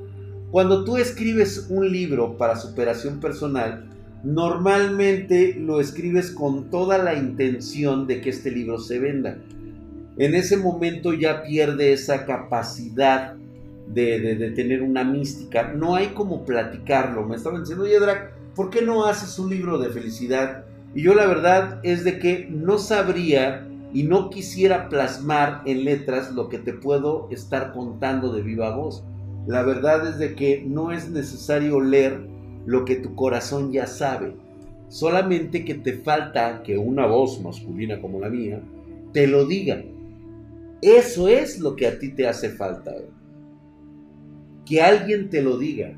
[0.51, 3.87] Cuando tú escribes un libro para superación personal,
[4.23, 9.37] normalmente lo escribes con toda la intención de que este libro se venda.
[10.17, 13.35] En ese momento ya pierde esa capacidad
[13.87, 15.71] de, tener una mística.
[15.73, 17.25] No hay como platicarlo.
[17.25, 20.65] Me estaban diciendo, oye Drac, ¿por qué no haces un libro de felicidad?
[20.95, 26.31] Y yo la verdad es de que no sabría y no quisiera plasmar en letras
[26.31, 29.03] lo que te puedo estar contando de viva voz.
[29.47, 32.21] La verdad es de que no es necesario leer
[32.65, 34.35] lo que tu corazón ya sabe.
[34.89, 38.61] Solamente que te falta que una voz masculina como la mía
[39.13, 39.83] te lo diga.
[40.81, 42.93] Eso es lo que a ti te hace falta.
[44.65, 45.93] Que alguien te lo diga.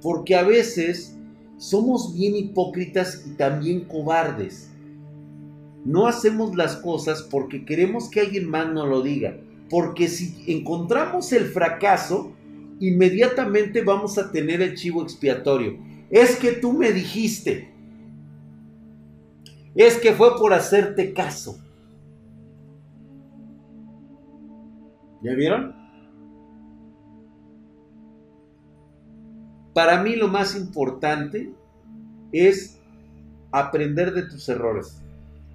[0.00, 1.16] Porque a veces
[1.62, 4.68] somos bien hipócritas y también cobardes.
[5.84, 9.36] No hacemos las cosas porque queremos que alguien más nos lo diga.
[9.70, 12.32] Porque si encontramos el fracaso,
[12.80, 15.78] inmediatamente vamos a tener el chivo expiatorio.
[16.10, 17.72] Es que tú me dijiste.
[19.76, 21.60] Es que fue por hacerte caso.
[25.22, 25.81] ¿Ya vieron?
[29.74, 31.52] Para mí lo más importante
[32.32, 32.78] es
[33.50, 35.02] aprender de tus errores.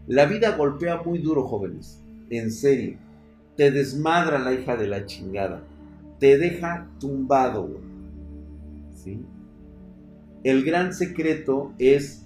[0.07, 2.01] La vida golpea muy duro, jóvenes.
[2.30, 2.97] En serio.
[3.55, 5.63] Te desmadra la hija de la chingada
[6.20, 7.80] te deja tumbado.
[8.95, 9.24] ¿sí?
[10.43, 12.26] El gran secreto es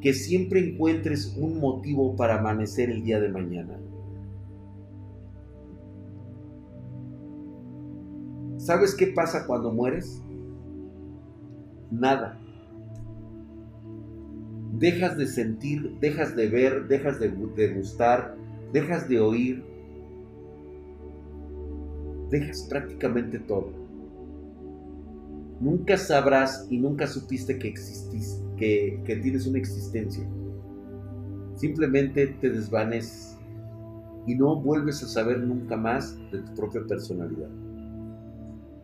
[0.00, 3.78] que siempre encuentres un motivo para amanecer el día de mañana.
[8.58, 10.22] ¿Sabes qué pasa cuando mueres?
[11.98, 12.36] Nada.
[14.78, 17.28] Dejas de sentir, dejas de ver, dejas de,
[17.68, 18.34] gustar,
[18.72, 19.64] dejas de oír,
[22.30, 23.70] dejas prácticamente todo.
[25.60, 30.28] Nunca sabrás y nunca supiste que existís, que, que tienes una existencia.
[31.54, 33.38] Simplemente te desvaneces
[34.26, 37.63] y no vuelves a saber nunca más de tu propia personalidad.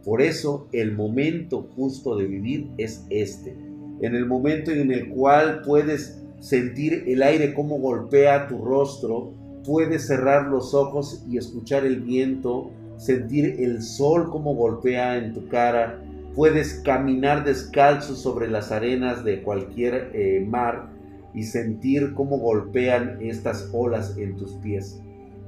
[0.05, 3.57] Por eso el momento justo de vivir es este,
[4.01, 9.35] en el momento en el cual puedes sentir el aire como golpea tu rostro,
[9.65, 15.49] puedes cerrar los ojos y escuchar el viento, sentir el sol como golpea en tu
[15.49, 16.03] cara,
[16.35, 20.89] puedes caminar descalzo sobre las arenas de cualquier eh, mar
[21.35, 25.01] y sentir cómo golpean estas olas en tus pies.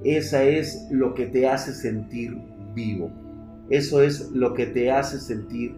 [0.05, 2.37] Esa es lo que te hace sentir
[2.75, 3.11] vivo.
[3.73, 5.75] Eso es lo que te hace sentir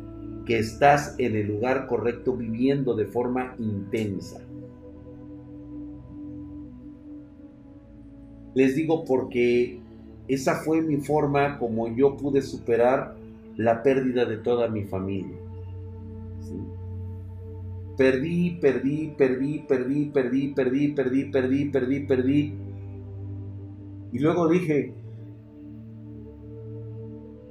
[0.47, 4.41] que estás en el lugar correcto viviendo de forma intensa.
[8.57, 9.79] Les digo porque
[10.27, 13.15] esa fue mi forma como yo pude superar
[13.57, 15.39] la pérdida de toda mi familia.
[17.97, 22.55] Perdí, perdí, perdí, perdí, perdí, perdí, perdí, perdí, perdí, perdí.
[24.11, 24.95] Y luego dije,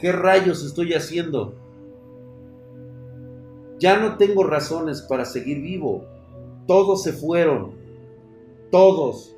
[0.03, 1.55] ¿qué rayos estoy haciendo?
[3.79, 6.03] Ya no tengo razones para seguir vivo.
[6.67, 7.71] Todos se fueron.
[8.69, 9.33] Todos.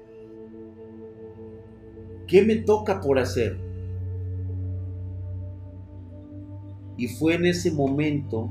[2.25, 3.59] ¿Qué me toca por hacer?
[6.97, 8.49] Y fue en ese momento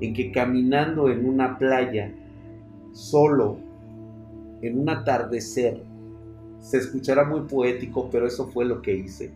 [0.00, 2.14] en que caminando en una playa,
[2.92, 3.58] solo,
[4.62, 5.82] en un atardecer,
[6.60, 9.34] se escuchará muy poético, pero eso fue lo que hice.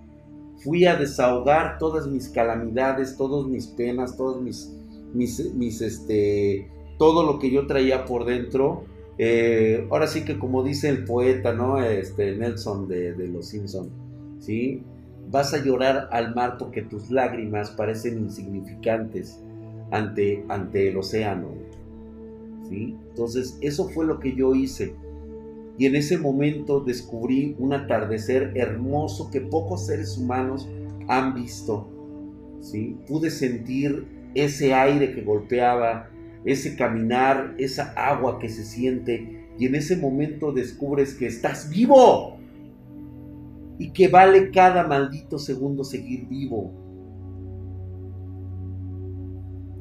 [0.62, 4.72] Fui a desahogar todas mis calamidades, todas mis penas, todos mis,
[5.14, 8.84] mis, este, todo lo que yo traía por dentro
[9.22, 11.78] eh, ahora sí que como dice el poeta, ¿no?
[11.82, 13.90] Este, Nelson de, Los Simpson,
[14.38, 14.82] ¿sí?
[15.30, 19.38] Vas a llorar al mar porque tus lágrimas parecen insignificantes
[19.90, 21.48] ante, ante el océano,
[22.70, 22.96] ¿sí?
[23.10, 24.96] Entonces, eso fue lo que yo hice.
[25.78, 30.68] Y en ese momento descubrí un atardecer hermoso que pocos seres humanos
[31.08, 31.88] han visto,
[32.60, 32.96] ¿sí?
[33.08, 36.10] Pude sentir ese aire que golpeaba
[36.44, 42.38] ese caminar, esa agua que se siente y en ese momento descubres que estás vivo
[43.78, 46.72] y que vale cada maldito segundo seguir vivo.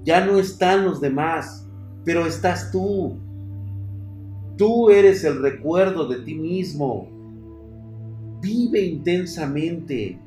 [0.04, 1.68] Ya no están los demás,
[2.04, 3.20] pero estás tú.
[4.60, 7.08] Tú eres el recuerdo de ti mismo.
[8.42, 10.20] Vive intensamente.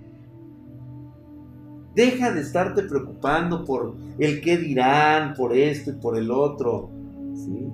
[1.94, 6.88] Deja de estarte preocupando por el qué dirán, por esto y por el otro.
[7.34, 7.68] ¿sí?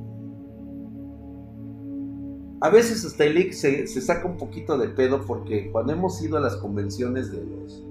[2.60, 6.38] A veces hasta el se, se saca un poquito de pedo porque cuando hemos ido
[6.38, 7.84] a las convenciones de los...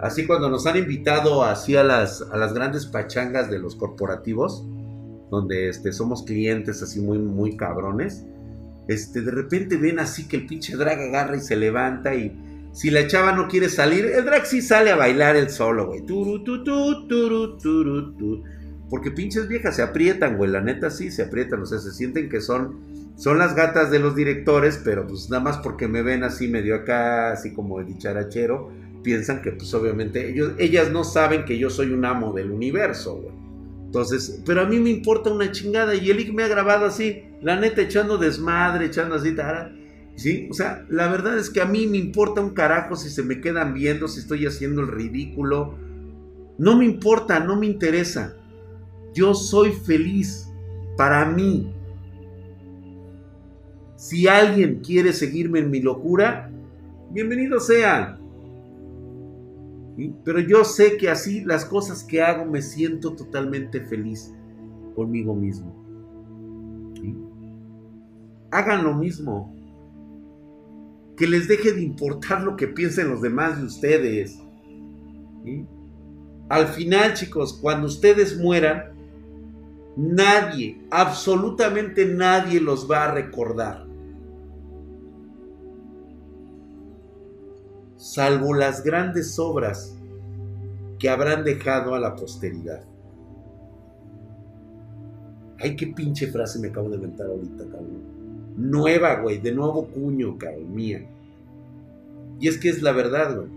[0.00, 4.64] Así cuando nos han invitado así las, a las grandes pachangas de los corporativos,
[5.30, 8.24] donde este, somos clientes así muy, muy cabrones,
[8.88, 12.36] este, de repente ven así que el pinche drag agarra y se levanta y
[12.72, 16.02] si la chava no quiere salir, el drag sí sale a bailar el solo, güey.
[18.88, 20.50] Porque pinches viejas se aprietan, güey.
[20.50, 21.62] La neta sí se aprietan.
[21.62, 22.80] O sea, se sienten que son,
[23.16, 26.76] son las gatas de los directores, pero pues nada más porque me ven así medio
[26.76, 28.70] acá, así como de dicharachero,
[29.02, 33.16] piensan que pues obviamente ellos, ellas no saben que yo soy un amo del universo,
[33.16, 33.40] güey.
[33.90, 37.58] Entonces, pero a mí me importa una chingada y el me ha grabado así, la
[37.58, 39.74] neta echando desmadre, echando así, tara.
[40.14, 40.46] ¿Sí?
[40.48, 43.40] O sea, la verdad es que a mí me importa un carajo si se me
[43.40, 45.74] quedan viendo, si estoy haciendo el ridículo.
[46.56, 48.36] No me importa, no me interesa.
[49.12, 50.48] Yo soy feliz
[50.96, 51.74] para mí.
[53.96, 56.48] Si alguien quiere seguirme en mi locura,
[57.10, 58.19] bienvenido sea.
[60.24, 64.32] Pero yo sé que así las cosas que hago me siento totalmente feliz
[64.94, 65.76] conmigo mismo.
[68.50, 69.54] Hagan lo mismo
[71.16, 74.38] que les deje de importar lo que piensen los demás de ustedes.
[76.48, 78.94] Al final, chicos, cuando ustedes mueran,
[79.96, 83.89] nadie, absolutamente nadie los va a recordar.
[88.00, 89.96] Salvo las grandes obras
[90.98, 92.82] que habrán dejado a la posteridad.
[95.58, 98.20] Ay, qué pinche frase me acabo de inventar ahorita, cabrón
[98.56, 101.06] nueva, güey, de nuevo cuño, cabrón, mía.
[102.38, 103.48] Y es que es la verdad, güey.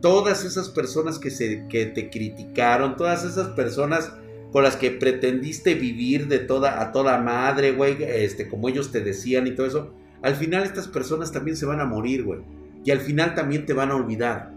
[0.00, 4.12] Todas esas personas que, se, que te criticaron, todas esas personas
[4.52, 9.00] con las que pretendiste vivir de toda a toda madre, güey, este, como ellos te
[9.00, 9.90] decían y todo eso,
[10.24, 12.40] al final estas personas también se van a morir, güey.
[12.82, 14.54] Y al final también te van a olvidar.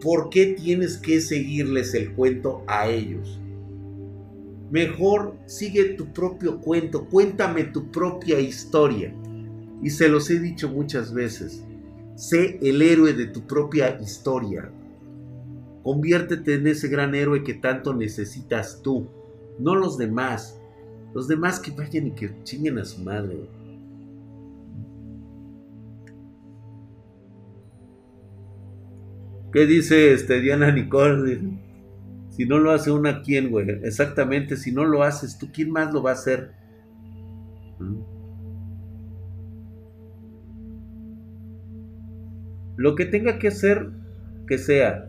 [0.00, 3.40] ¿Por qué tienes que seguirles el cuento a ellos?
[4.70, 9.12] Mejor sigue tu propio cuento, cuéntame tu propia historia.
[9.82, 11.64] Y se los he dicho muchas veces,
[12.14, 14.70] sé el héroe de tu propia historia.
[15.82, 19.08] Conviértete en ese gran héroe que tanto necesitas tú,
[19.58, 20.60] no los demás.
[21.14, 23.48] Los demás que vayan y que chinguen a su madre,
[29.54, 31.38] ¿Qué dice este Diana Nicole?
[32.30, 33.70] Si no lo hace una, ¿quién, güey?
[33.84, 36.50] Exactamente, si no lo haces tú, ¿quién más lo va a hacer?
[37.78, 38.00] ¿Mm?
[42.78, 43.90] Lo que tenga que hacer,
[44.48, 45.08] que sea.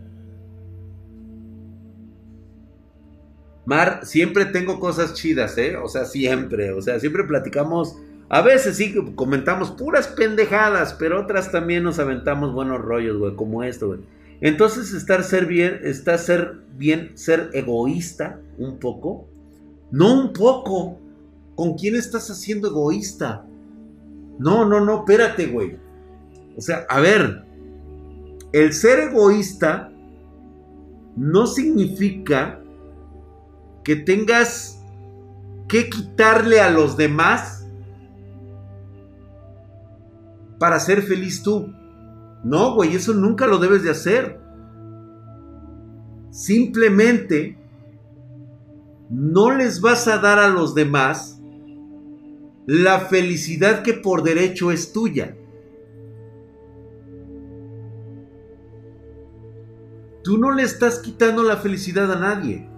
[3.66, 5.76] Mar, siempre tengo cosas chidas, ¿eh?
[5.76, 7.98] O sea, siempre, o sea, siempre platicamos,
[8.30, 13.64] a veces sí comentamos puras pendejadas, pero otras también nos aventamos buenos rollos, güey, como
[13.64, 14.02] esto, güey.
[14.42, 19.28] Entonces, estar ser bien, está ser bien, ser egoísta un poco.
[19.92, 21.00] No un poco.
[21.56, 23.46] ¿Con quién estás haciendo egoísta?
[24.40, 25.78] No, no, no, espérate, güey.
[26.58, 27.46] O sea, a ver,
[28.52, 29.92] el ser egoísta
[31.16, 32.62] no significa
[33.84, 34.82] que tengas
[35.68, 37.66] que quitarle a los demás
[40.60, 41.74] para ser feliz tú.
[42.46, 44.40] No, güey, eso nunca lo debes de hacer.
[46.30, 47.58] Simplemente
[49.10, 51.42] no les vas a dar a los demás
[52.68, 55.36] la felicidad que por derecho es tuya.
[60.24, 62.70] Tú no le estás quitando la felicidad a nadie.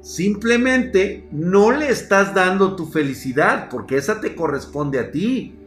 [0.00, 5.65] Simplemente no le estás dando tu felicidad porque esa te corresponde a ti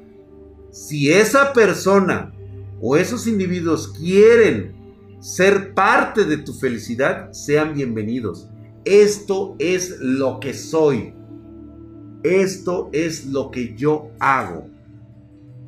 [0.71, 2.33] si esa persona
[2.81, 4.73] o esos individuos quieren
[5.19, 8.49] ser parte de tu felicidad, sean bienvenidos.
[8.85, 11.13] Esto es lo que soy.
[12.23, 14.67] Esto es lo que yo hago.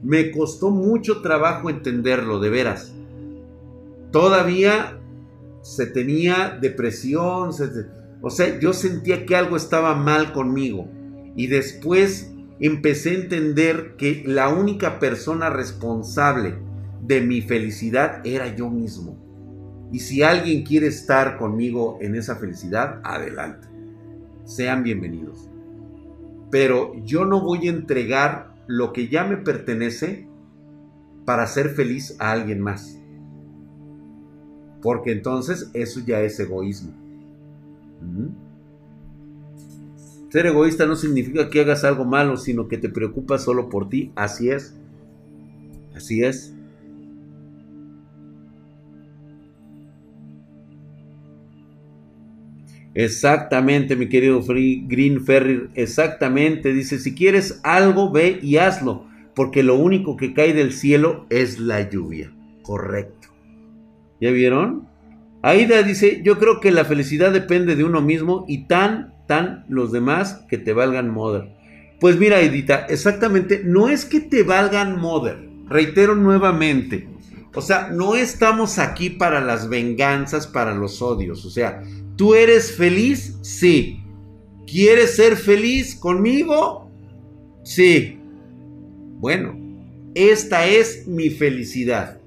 [0.04, 2.94] Me costó mucho trabajo entenderlo, de veras.
[4.12, 5.00] Todavía
[5.62, 7.52] se tenía depresión,
[8.22, 10.88] o sea, yo sentía que algo estaba mal conmigo.
[11.36, 12.31] Y después
[12.62, 16.56] empecé a entender que la única persona responsable
[17.02, 19.18] de mi felicidad era yo mismo.
[19.92, 23.68] Y si alguien quiere estar conmigo en esa felicidad, adelante.
[24.46, 25.50] Sean bienvenidos.
[26.52, 30.28] Pero yo no voy a entregar lo que ya me pertenece
[31.26, 33.00] para ser feliz a alguien más.
[34.84, 36.94] Porque entonces eso ya es egoísmo.
[40.32, 44.14] Ser egoísta no significa que hagas algo malo, sino que te preocupas solo por ti.
[44.16, 44.78] Así es.
[45.94, 46.54] Así es.
[52.94, 55.70] Exactamente, mi querido Green Ferry.
[55.76, 56.72] Exactamente.
[56.72, 59.06] Dice, si quieres algo, ve y hazlo.
[59.36, 62.34] Porque lo único que cae del cielo es la lluvia.
[62.62, 63.28] Correcto.
[64.22, 64.88] ¿Ya vieron?
[65.42, 69.11] Aida dice, yo creo que la felicidad depende de uno mismo y tan
[69.70, 71.50] los demás que te valgan mother.
[72.00, 75.38] Pues mira, Edita, exactamente, no es que te valgan mother.
[75.68, 77.08] Reitero nuevamente.
[77.54, 81.46] O sea, no estamos aquí para las venganzas, para los odios.
[81.46, 81.84] O sea,
[82.16, 83.38] ¿tú eres feliz?
[83.42, 84.02] Sí.
[84.66, 86.90] ¿Quieres ser feliz conmigo?
[87.64, 88.20] Sí.
[89.20, 89.56] Bueno,
[90.16, 92.20] esta es mi felicidad.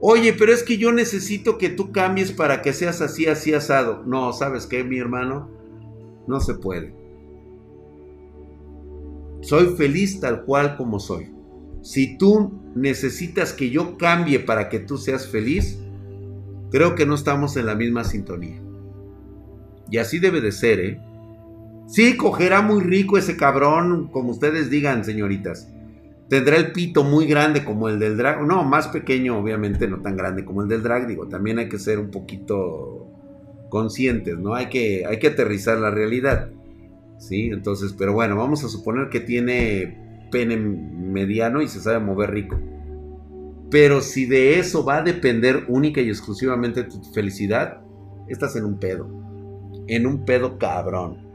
[0.00, 4.04] Oye, pero es que yo necesito que tú cambies para que seas así, así asado.
[4.06, 5.50] No, ¿sabes qué, mi hermano?
[6.28, 6.94] No se puede.
[9.40, 11.32] Soy feliz tal cual como soy.
[11.82, 15.78] Si tú necesitas que yo cambie para que tú seas feliz,
[16.70, 18.60] creo que no estamos en la misma sintonía.
[19.90, 21.00] Y así debe de ser, ¿eh?
[21.86, 25.72] Sí, cogerá muy rico ese cabrón, como ustedes digan, señoritas.
[26.28, 28.46] Tendrá el pito muy grande como el del drag.
[28.46, 31.06] No, más pequeño, obviamente, no tan grande como el del drag.
[31.06, 33.17] Digo, también hay que ser un poquito
[33.68, 34.54] conscientes, ¿no?
[34.54, 36.50] Hay que, hay que aterrizar la realidad,
[37.18, 37.50] ¿sí?
[37.52, 42.58] Entonces, pero bueno, vamos a suponer que tiene pene mediano y se sabe mover rico.
[43.70, 47.82] Pero si de eso va a depender única y exclusivamente tu felicidad,
[48.26, 49.08] estás en un pedo.
[49.86, 51.27] En un pedo cabrón.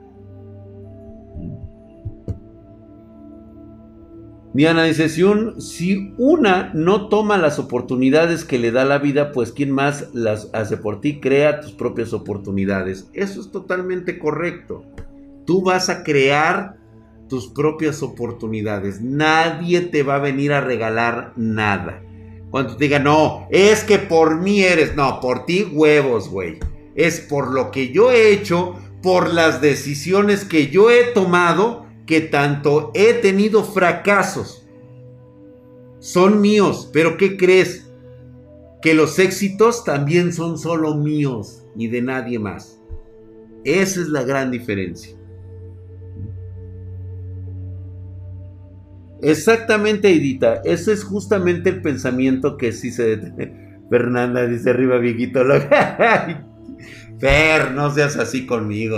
[4.54, 5.24] Diana dice, si,
[5.58, 10.50] si, una no toma las oportunidades que le da la vida, pues ¿quién más las
[10.54, 11.20] hace por ti?
[11.20, 13.10] Crea tus propias oportunidades.
[13.14, 14.86] Eso es totalmente correcto.
[15.46, 16.78] Tú vas a crear
[17.28, 19.02] tus propias oportunidades.
[19.02, 22.04] Nadie te va a venir a regalar nada.
[22.52, 26.60] Cuando te diga, no, es que por mí eres, no, por ti huevos, güey.
[26.94, 32.22] Es por lo que yo he hecho, por las decisiones que yo he tomado que
[32.22, 34.68] tanto he tenido fracasos,
[36.00, 37.90] son míos, pero ¿qué crees?
[38.82, 42.78] Que los éxitos también son solo míos y de nadie más.
[43.64, 45.16] Esa es la gran diferencia.
[49.22, 50.62] Exactamente, Edita.
[50.66, 53.18] Ese es justamente el pensamiento que sí se...
[53.90, 55.42] Fernanda dice arriba, viejito.
[57.20, 58.98] Fer, no seas así conmigo.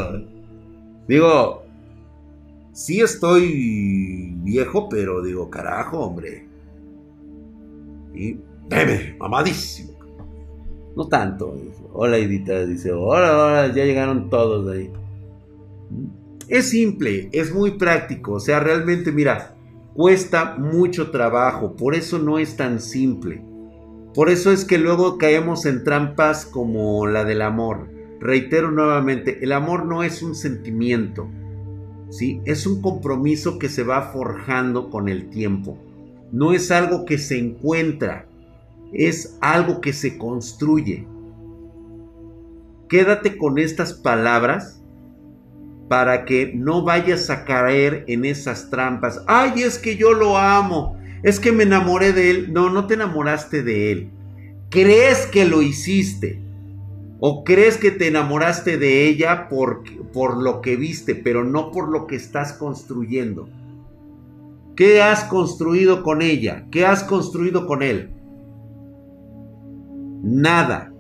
[1.08, 1.65] Digo,
[2.76, 6.46] sí estoy viejo, pero digo, carajo, hombre.
[8.14, 8.38] Y
[8.70, 9.94] bebe, mamadísimo.
[10.96, 11.58] No tanto.
[11.94, 12.66] Hola, Edita.
[12.66, 14.92] Dice, hola, hola, ya llegaron todos de ahí.
[16.48, 18.34] Es simple, es muy práctico.
[18.34, 19.56] O sea, realmente, mira,
[19.94, 23.42] cuesta mucho trabajo, por eso no es tan simple.
[24.14, 27.90] Por eso es que luego caemos en trampas como la del amor.
[28.20, 31.28] Reitero nuevamente, el amor no es un sentimiento,
[32.46, 35.78] Es un compromiso que se va forjando con el tiempo.
[36.32, 38.28] No es algo que se encuentra,
[38.94, 41.06] es algo que se construye.
[42.88, 44.82] Quédate con estas palabras
[45.90, 49.22] para que no vayas a caer en esas trampas.
[49.28, 52.54] Ay, es que yo lo amo, es que me enamoré de él.
[52.54, 54.10] No, no te enamoraste de él.
[54.70, 56.45] Crees que lo hiciste.
[57.20, 61.90] O crees que te enamoraste de ella por, por lo que viste, pero no por
[61.90, 63.48] lo que estás construyendo.
[64.76, 66.66] ¿Qué has construido con ella?
[66.72, 68.10] ¿Qué has construido con él?
[70.22, 70.92] Nada.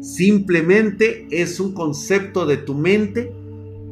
[0.00, 3.32] Simplemente es un concepto de tu mente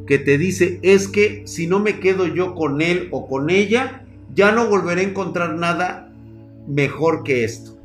[0.05, 4.05] que te dice, es que si no me quedo yo con él o con ella,
[4.33, 6.13] ya no volveré a encontrar nada
[6.67, 7.76] mejor que esto.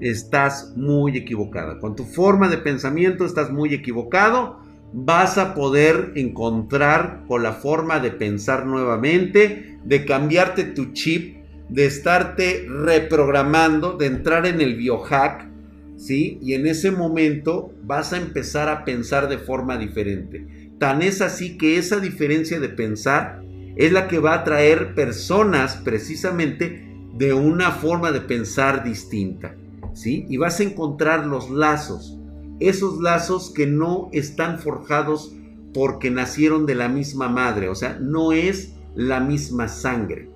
[0.00, 1.78] Estás muy equivocada.
[1.78, 4.60] Con tu forma de pensamiento estás muy equivocado.
[4.92, 11.36] Vas a poder encontrar con la forma de pensar nuevamente, de cambiarte tu chip,
[11.68, 15.56] de estarte reprogramando, de entrar en el biohack
[15.96, 16.38] ¿sí?
[16.42, 20.70] Y en ese momento vas a empezar a pensar de forma diferente.
[20.78, 23.42] Tan es así que esa diferencia de pensar
[23.76, 26.86] es la que va a traer personas precisamente
[27.16, 29.54] de una forma de pensar distinta,
[29.96, 30.26] ¿sí?
[30.28, 32.18] Y vas a encontrar los lazos,
[32.60, 35.34] esos lazos que no están forjados
[35.72, 40.30] porque nacieron de la misma madre, o sea, no es la misma sangre.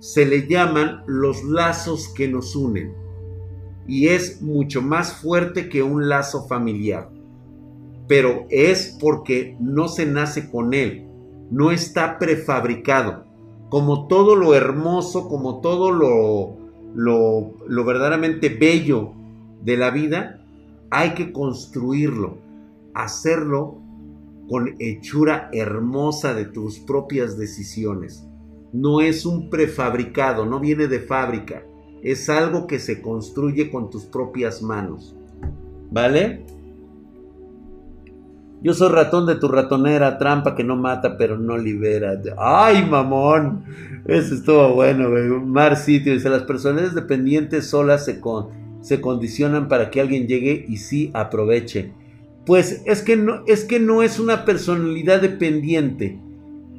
[0.00, 2.92] Se le llaman los lazos que nos unen
[3.86, 7.10] y es mucho más fuerte que un lazo familiar.
[8.08, 11.08] Pero es porque no se nace con él,
[11.50, 13.24] no está prefabricado.
[13.68, 16.65] Como todo lo hermoso, como todo lo,
[16.96, 19.12] lo, lo verdaderamente bello
[19.62, 20.44] de la vida,
[20.90, 22.38] hay que construirlo,
[22.92, 23.78] hacerlo
[24.48, 28.26] con hechura hermosa de tus propias decisiones.
[28.72, 31.62] No es un prefabricado, no viene de fábrica
[32.06, 35.16] es algo que se construye con tus propias manos.
[35.90, 36.46] ¿Vale?
[38.66, 42.20] Yo soy ratón de tu ratonera, trampa que no mata pero no libera.
[42.36, 43.62] ¡Ay, mamón!
[44.06, 45.08] Eso estuvo bueno,
[45.40, 48.20] Mar Sitio dice, las personas dependientes solas se,
[48.80, 51.92] se condicionan para que alguien llegue y sí aproveche.
[52.44, 56.18] Pues es que, no, es que no es una personalidad dependiente.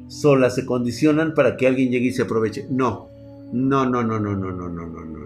[0.08, 2.66] Solas se condicionan para que alguien llegue y se aproveche.
[2.68, 3.08] No,
[3.50, 5.18] no, no, no, no, no, no, no, no.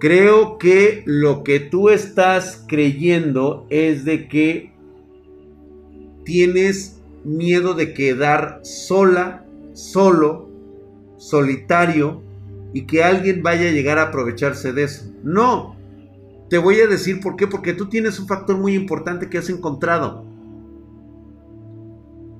[0.00, 4.73] Creo que lo que tú estás creyendo es de que
[6.24, 10.48] tienes miedo de quedar sola, solo,
[11.16, 12.22] solitario
[12.72, 15.12] y que alguien vaya a llegar a aprovecharse de eso.
[15.22, 15.76] No.
[16.50, 17.46] Te voy a decir por qué.
[17.46, 20.24] Porque tú tienes un factor muy importante que has encontrado.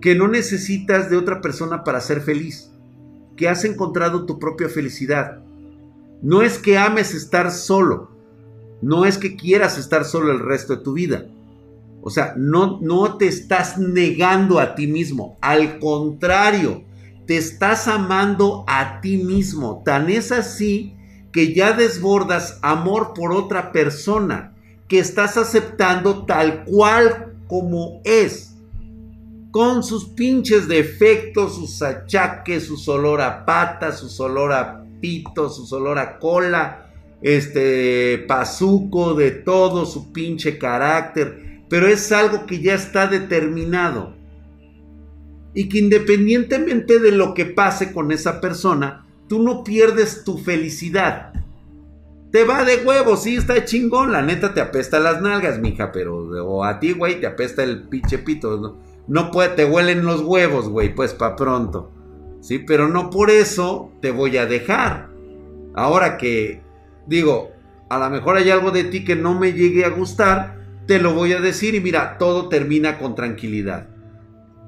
[0.01, 2.70] Que no necesitas de otra persona para ser feliz
[3.36, 5.43] que has encontrado tu propia felicidad.
[6.23, 8.11] No es que ames estar solo,
[8.81, 11.27] no es que quieras estar solo el resto de tu vida.
[12.06, 16.85] O sea, no, no te estás negando a ti mismo, al contrario,
[17.26, 19.82] te estás amando a ti mismo.
[19.86, 20.94] Tan es así
[21.32, 24.52] que ya desbordas amor por otra persona,
[24.86, 28.55] que estás aceptando tal cual como es
[29.51, 35.74] con sus pinches defectos, sus achaques, su olor a patas, su olor a pito, su
[35.74, 36.90] olor a cola,
[37.22, 44.15] este pazuco, de todo su pinche carácter, pero es algo que ya está determinado.
[45.55, 51.33] Y que independientemente de lo que pase con esa persona, tú no pierdes tu felicidad.
[52.31, 54.13] Te va de huevo, sí, está chingón.
[54.13, 57.89] La neta te apesta las nalgas, mija, pero o a ti, güey, te apesta el
[57.89, 58.57] pinche pito.
[58.57, 58.77] ¿no?
[59.09, 61.91] No puede, te huelen los huevos, güey, pues para pronto.
[62.41, 65.09] Sí, pero no por eso te voy a dejar.
[65.75, 66.63] Ahora que,
[67.09, 67.51] digo,
[67.89, 71.15] a lo mejor hay algo de ti que no me llegue a gustar, te lo
[71.15, 73.89] voy a decir y mira, todo termina con tranquilidad.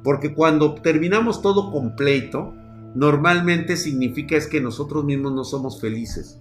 [0.02, 2.54] Porque cuando terminamos todo completo,
[2.94, 6.40] normalmente significa es que nosotros mismos no somos felices.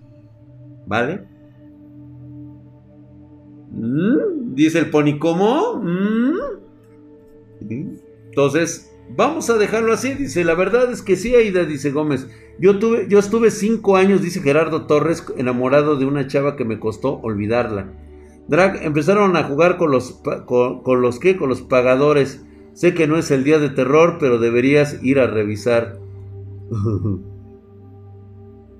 [0.85, 1.27] ¿Vale?
[3.71, 5.81] Mm, dice el pony, ¿cómo?
[5.81, 6.37] Mm.
[8.27, 10.13] Entonces, vamos a dejarlo así.
[10.13, 12.27] Dice, la verdad es que sí, Aida, dice Gómez.
[12.59, 16.79] Yo, tuve, yo estuve cinco años, dice Gerardo Torres, enamorado de una chava que me
[16.79, 17.91] costó olvidarla.
[18.47, 22.43] Drag, empezaron a jugar con los, con, los que, con los pagadores.
[22.73, 25.97] Sé que no es el día de terror, pero deberías ir a revisar.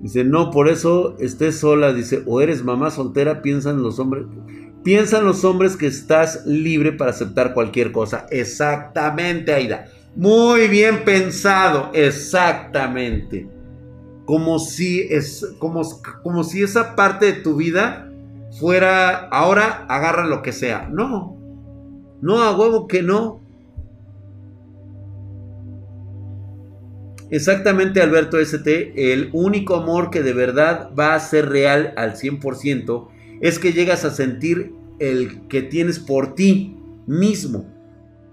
[0.00, 1.92] dice, no, por eso estés sola.
[1.92, 4.26] Dice, o eres mamá soltera, piensan los hombres.
[4.84, 8.26] Piensan los hombres que estás libre para aceptar cualquier cosa.
[8.30, 9.86] Exactamente, Aida.
[10.14, 11.90] Muy bien pensado.
[11.92, 13.48] Exactamente.
[14.26, 15.82] Como si, es, como,
[16.22, 18.12] como si esa parte de tu vida
[18.58, 20.88] fuera, ahora agarra lo que sea.
[20.90, 21.36] No.
[22.22, 23.40] No, a huevo que no.
[27.30, 33.08] Exactamente, Alberto ST, el único amor que de verdad va a ser real al 100%
[33.40, 36.76] es que llegas a sentir el que tienes por ti
[37.06, 37.66] mismo.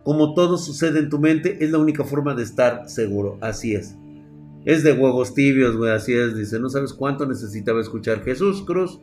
[0.04, 3.38] Como todo sucede en tu mente, es la única forma de estar seguro.
[3.41, 3.95] Así es.
[4.66, 5.91] Es de huevos tibios, güey.
[5.91, 6.36] Así es.
[6.36, 9.00] Dice, no sabes cuánto necesitaba escuchar Jesús Cruz.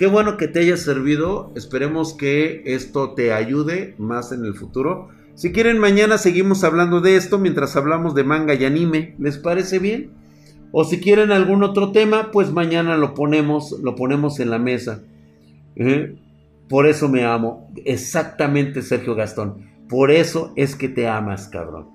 [0.00, 1.52] Qué bueno que te haya servido.
[1.56, 5.10] Esperemos que esto te ayude más en el futuro.
[5.34, 9.14] Si quieren, mañana seguimos hablando de esto mientras hablamos de manga y anime.
[9.18, 10.12] ¿Les parece bien?
[10.72, 15.02] O si quieren algún otro tema, pues mañana lo ponemos, lo ponemos en la mesa.
[15.76, 16.16] ¿Eh?
[16.66, 17.70] Por eso me amo.
[17.84, 19.66] Exactamente, Sergio Gastón.
[19.86, 21.90] Por eso es que te amas, cabrón.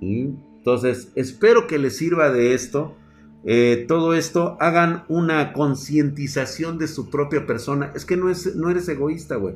[0.00, 2.96] Entonces, espero que les sirva de esto.
[3.44, 7.90] Eh, todo esto, hagan una concientización de su propia persona.
[7.94, 9.54] Es que no, es, no eres egoísta, güey.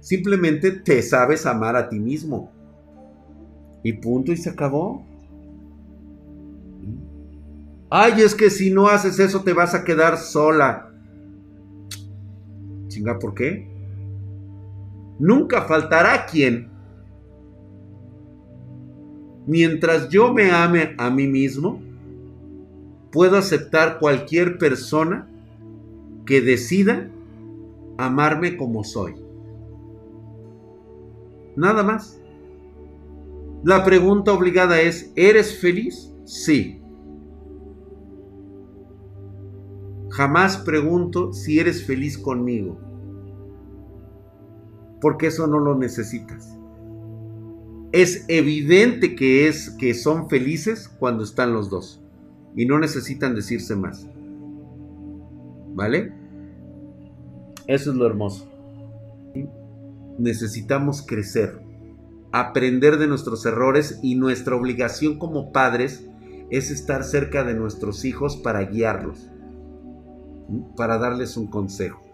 [0.00, 2.50] Simplemente te sabes amar a ti mismo.
[3.82, 5.06] Y punto, y se acabó.
[7.90, 10.90] Ay, es que si no haces eso te vas a quedar sola.
[12.88, 13.68] Chinga, ¿por qué?
[15.18, 16.70] Nunca faltará quien,
[19.46, 21.82] mientras yo me ame a mí mismo,
[23.12, 25.28] puedo aceptar cualquier persona
[26.26, 27.10] que decida
[27.98, 29.14] amarme como soy.
[31.56, 32.20] Nada más.
[33.64, 36.12] La pregunta obligada es, ¿eres feliz?
[36.24, 36.80] Sí.
[40.10, 42.78] Jamás pregunto si eres feliz conmigo
[45.00, 46.56] porque eso no lo necesitas.
[47.92, 52.00] Es evidente que es que son felices cuando están los dos
[52.56, 54.06] y no necesitan decirse más.
[55.74, 56.12] ¿Vale?
[57.66, 58.48] Eso es lo hermoso.
[60.18, 61.60] Necesitamos crecer,
[62.32, 66.06] aprender de nuestros errores y nuestra obligación como padres
[66.50, 69.30] es estar cerca de nuestros hijos para guiarlos,
[70.76, 72.10] para darles un consejo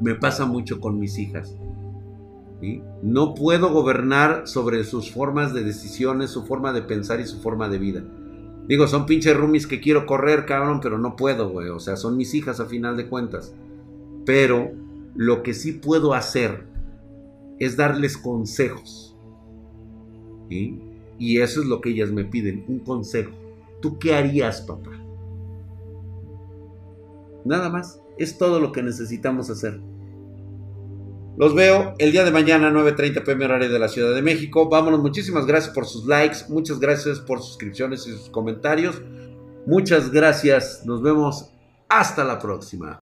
[0.00, 1.56] me pasa mucho con mis hijas.
[3.02, 7.68] No puedo gobernar sobre sus formas de decisiones, su forma de pensar y su forma
[7.68, 8.02] de vida.
[8.66, 11.68] Digo, son pinches roomies que quiero correr, cabrón, pero no puedo, güey.
[11.68, 13.54] O sea, son mis hijas a final de cuentas.
[14.24, 14.72] Pero
[15.14, 16.64] lo que sí puedo hacer
[17.58, 19.16] es darles consejos.
[20.48, 23.32] Y eso es lo que ellas me piden, un consejo.
[23.80, 24.92] ¿Tú qué harías, papá?
[27.44, 28.00] Nada más.
[28.16, 29.80] Es todo lo que necesitamos hacer.
[31.36, 34.68] Los veo el día de mañana, 9.30 pm horario de la Ciudad de México.
[34.68, 39.02] Vámonos, muchísimas gracias por sus likes, muchas gracias por suscripciones y sus comentarios.
[39.66, 41.50] Muchas gracias, nos vemos
[41.88, 43.03] hasta la próxima.